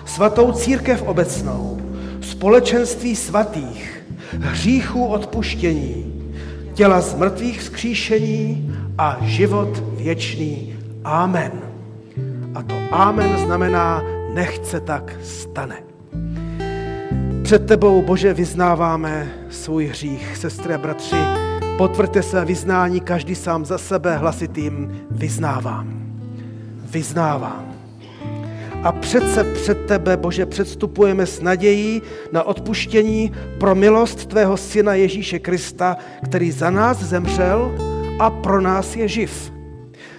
[0.05, 1.81] svatou církev obecnou,
[2.21, 4.03] společenství svatých,
[4.39, 6.13] hříchů odpuštění,
[6.73, 10.75] těla z mrtvých vzkříšení a život věčný.
[11.03, 11.51] Amen.
[12.55, 14.03] A to amen znamená
[14.33, 15.75] nechce tak stane.
[17.43, 20.37] Před tebou, Bože, vyznáváme svůj hřích.
[20.37, 21.15] Sestry a bratři,
[21.77, 26.06] potvrďte své vyznání každý sám za sebe hlasitým vyznávám.
[26.97, 27.73] Vyznávám.
[28.83, 32.01] A přece před tebe, Bože, předstupujeme s nadějí
[32.31, 37.75] na odpuštění pro milost tvého syna Ježíše Krista, který za nás zemřel
[38.19, 39.53] a pro nás je živ.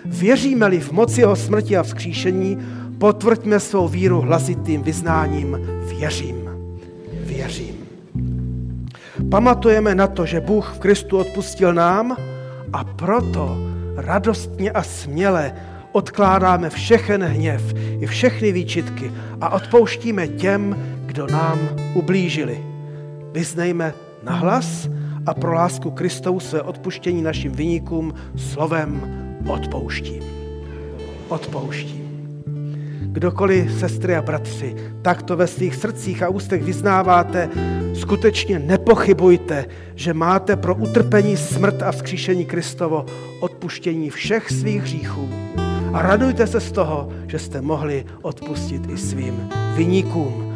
[0.05, 2.59] Věříme-li v moci jeho smrti a vzkříšení,
[2.99, 5.59] potvrďme svou víru hlasitým vyznáním
[5.99, 6.51] věřím,
[7.13, 7.75] věřím.
[9.31, 12.17] Pamatujeme na to, že Bůh v Kristu odpustil nám
[12.73, 13.59] a proto
[13.97, 15.53] radostně a směle
[15.93, 21.59] odkládáme všechen hněv i všechny výčitky a odpouštíme těm, kdo nám
[21.95, 22.65] ublížili.
[23.33, 24.89] Vyznejme nahlas
[25.27, 29.03] a pro lásku Kristovu své odpuštění našim vyníkům slovem
[29.49, 30.23] odpouštím.
[31.29, 32.09] Odpouštím.
[33.01, 37.49] Kdokoliv, sestry a bratři, takto ve svých srdcích a ústech vyznáváte,
[37.95, 43.07] skutečně nepochybujte, že máte pro utrpení, smrt a vzkříšení Kristovo
[43.41, 45.29] odpuštění všech svých hříchů.
[45.99, 50.55] A radujte se z toho, že jste mohli odpustit i svým vyníkům.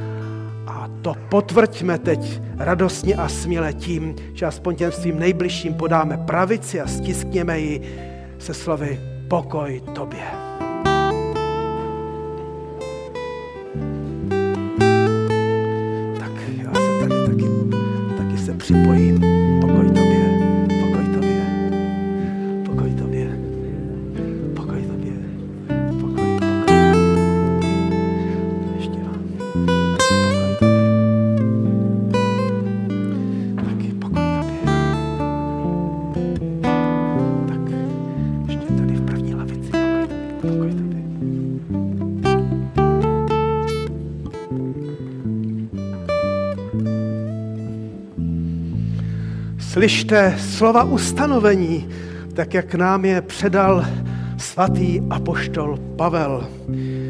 [0.67, 6.81] A to potvrďme teď radostně a směle tím, že aspoň těm svým nejbližším podáme pravici
[6.81, 7.81] a stiskněme ji
[8.39, 10.53] se slovy pokoj tobě.
[18.63, 19.32] připojím.
[49.83, 51.89] Slyšte slova ustanovení,
[52.35, 53.85] tak jak nám je předal
[54.39, 56.47] svatý apoštol Pavel.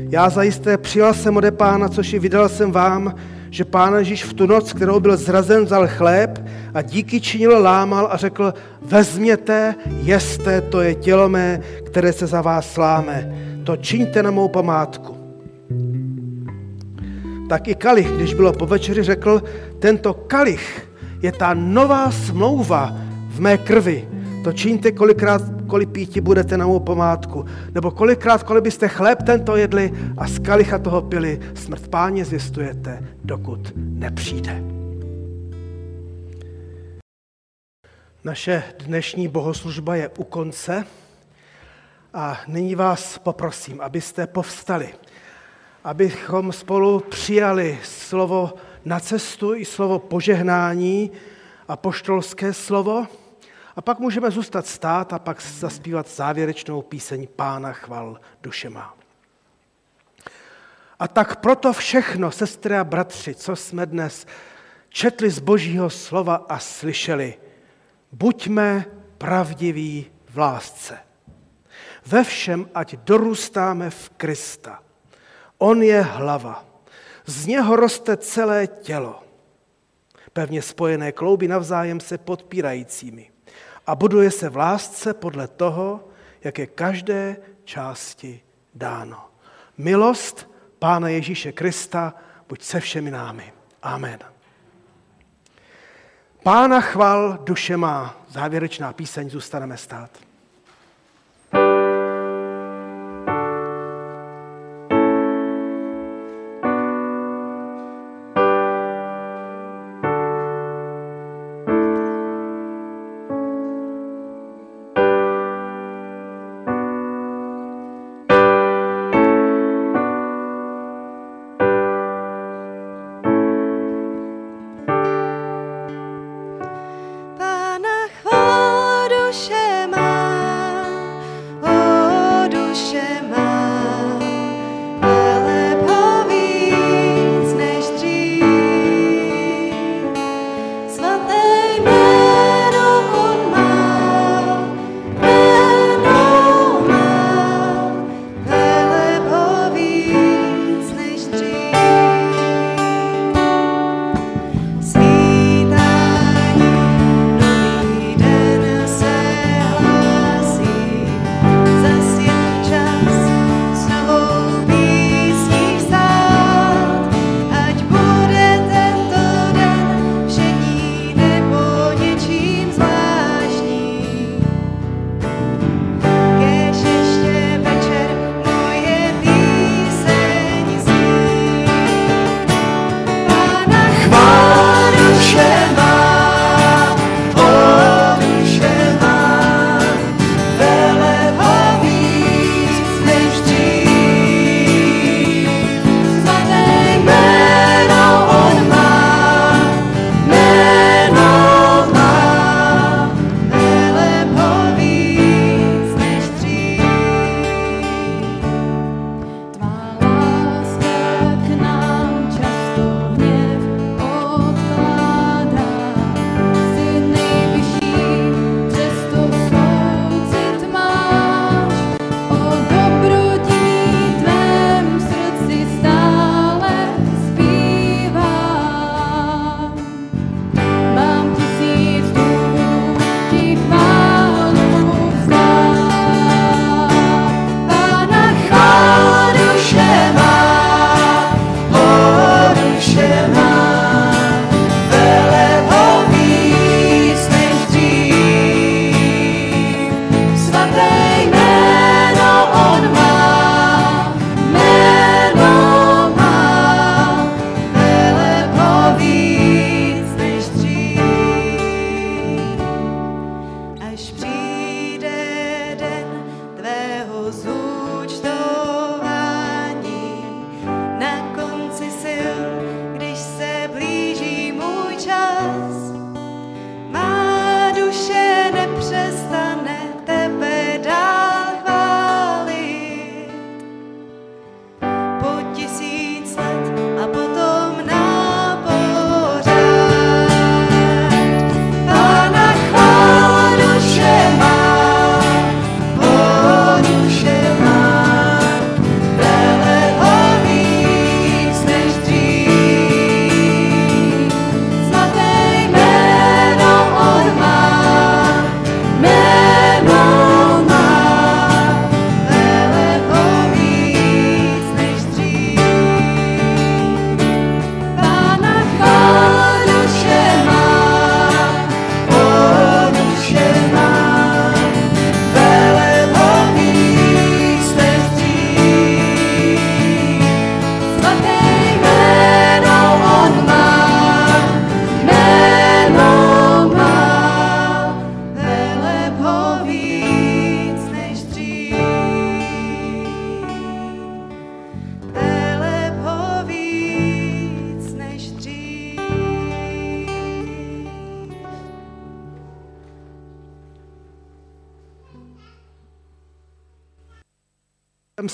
[0.08, 3.14] Já zajisté přijal jsem ode pána, což i vydal jsem vám,
[3.50, 8.08] že pán Ježíš v tu noc, kterou byl zrazen, vzal chléb a díky činil, lámal
[8.10, 13.36] a řekl, vezměte, jeste, to je tělo mé, které se za vás sláme.
[13.64, 15.16] To čiňte na mou památku.
[17.48, 19.42] Tak i kalich, když bylo po večeři, řekl,
[19.78, 20.91] tento kalich
[21.22, 22.90] je ta nová smlouva
[23.28, 24.08] v mé krvi.
[24.44, 27.46] To čiňte kolikrát, kolik píti budete na mou památku.
[27.74, 33.02] Nebo kolikrát, kolik byste chléb tento jedli a z kalicha toho pili, smrt páně zjistujete,
[33.24, 34.62] dokud nepřijde.
[38.24, 40.84] Naše dnešní bohoslužba je u konce
[42.14, 44.94] a nyní vás poprosím, abyste povstali,
[45.84, 48.54] abychom spolu přijali slovo
[48.84, 51.10] na cestu i slovo požehnání
[51.68, 53.06] a poštolské slovo.
[53.76, 58.94] A pak můžeme zůstat stát a pak zaspívat závěrečnou píseň Pána chval duše má.
[60.98, 64.26] A tak proto všechno, sestry a bratři, co jsme dnes
[64.88, 67.34] četli z božího slova a slyšeli,
[68.12, 68.84] buďme
[69.18, 70.98] pravdiví v lásce.
[72.06, 74.82] Ve všem, ať dorůstáme v Krista.
[75.58, 76.71] On je hlava.
[77.26, 79.22] Z něho roste celé tělo,
[80.32, 83.30] pevně spojené klouby navzájem se podpírajícími
[83.86, 86.08] a buduje se v lásce podle toho,
[86.44, 88.40] jak je každé části
[88.74, 89.28] dáno.
[89.78, 92.14] Milost Pána Ježíše Krista
[92.48, 93.52] buď se všemi námi.
[93.82, 94.18] Amen.
[96.42, 98.16] Pána chval duše má.
[98.28, 100.10] Závěrečná píseň zůstaneme stát.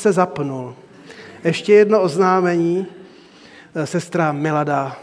[0.09, 0.76] Se zapnul.
[1.44, 2.86] Ještě jedno oznámení.
[3.74, 4.97] Eh, Sestra Milada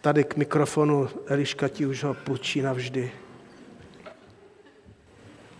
[0.00, 3.12] tady k mikrofonu, Eliška ti už ho půjčí navždy.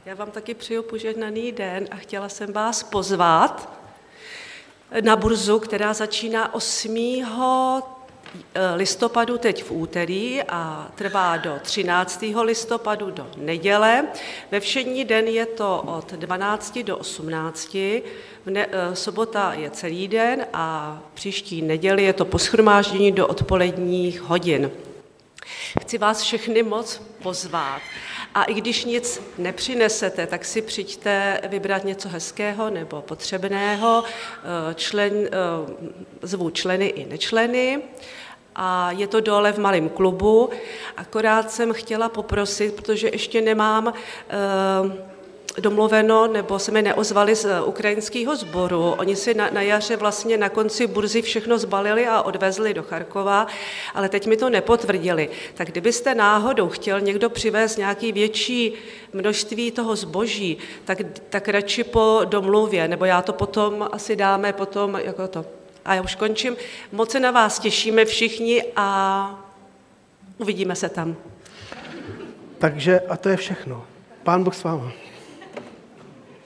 [0.04, 3.72] Já vám taky přeju požehnaný den a chtěla jsem vás pozvat
[5.00, 7.22] na burzu, která začíná 8.
[8.76, 12.24] listopadu teď v úterý a trvá do 13.
[12.42, 14.06] listopadu do neděle.
[14.50, 18.02] Ve všední den je to od 12 do 18.
[18.46, 23.26] V ne, eh, sobota je celý den a příští neděli je to po schromáždění do
[23.26, 24.70] odpoledních hodin.
[25.80, 27.82] Chci vás všechny moc pozvat.
[28.36, 34.04] A i když nic nepřinesete, tak si přijďte vybrat něco hezkého nebo potřebného.
[34.04, 35.28] Eh, Člen, eh,
[36.22, 37.82] zvu členy i nečleny.
[38.56, 40.50] A je to dole v malém klubu.
[40.96, 45.15] Akorát jsem chtěla poprosit, protože ještě nemám eh,
[45.58, 48.90] domluveno, nebo se mi neozvali z ukrajinského sboru.
[48.98, 53.46] Oni si na, na jaře vlastně na konci burzy všechno zbalili a odvezli do Charkova,
[53.94, 55.28] ale teď mi to nepotvrdili.
[55.54, 58.72] Tak kdybyste náhodou chtěl někdo přivést nějaký větší
[59.12, 64.98] množství toho zboží, tak, tak radši po domluvě, nebo já to potom asi dáme potom
[65.04, 65.44] jako to.
[65.84, 66.56] A já už končím.
[66.92, 69.44] Moc se na vás těšíme všichni a
[70.38, 71.16] uvidíme se tam.
[72.58, 73.84] Takže a to je všechno.
[74.22, 75.05] Pán Bůh s váma.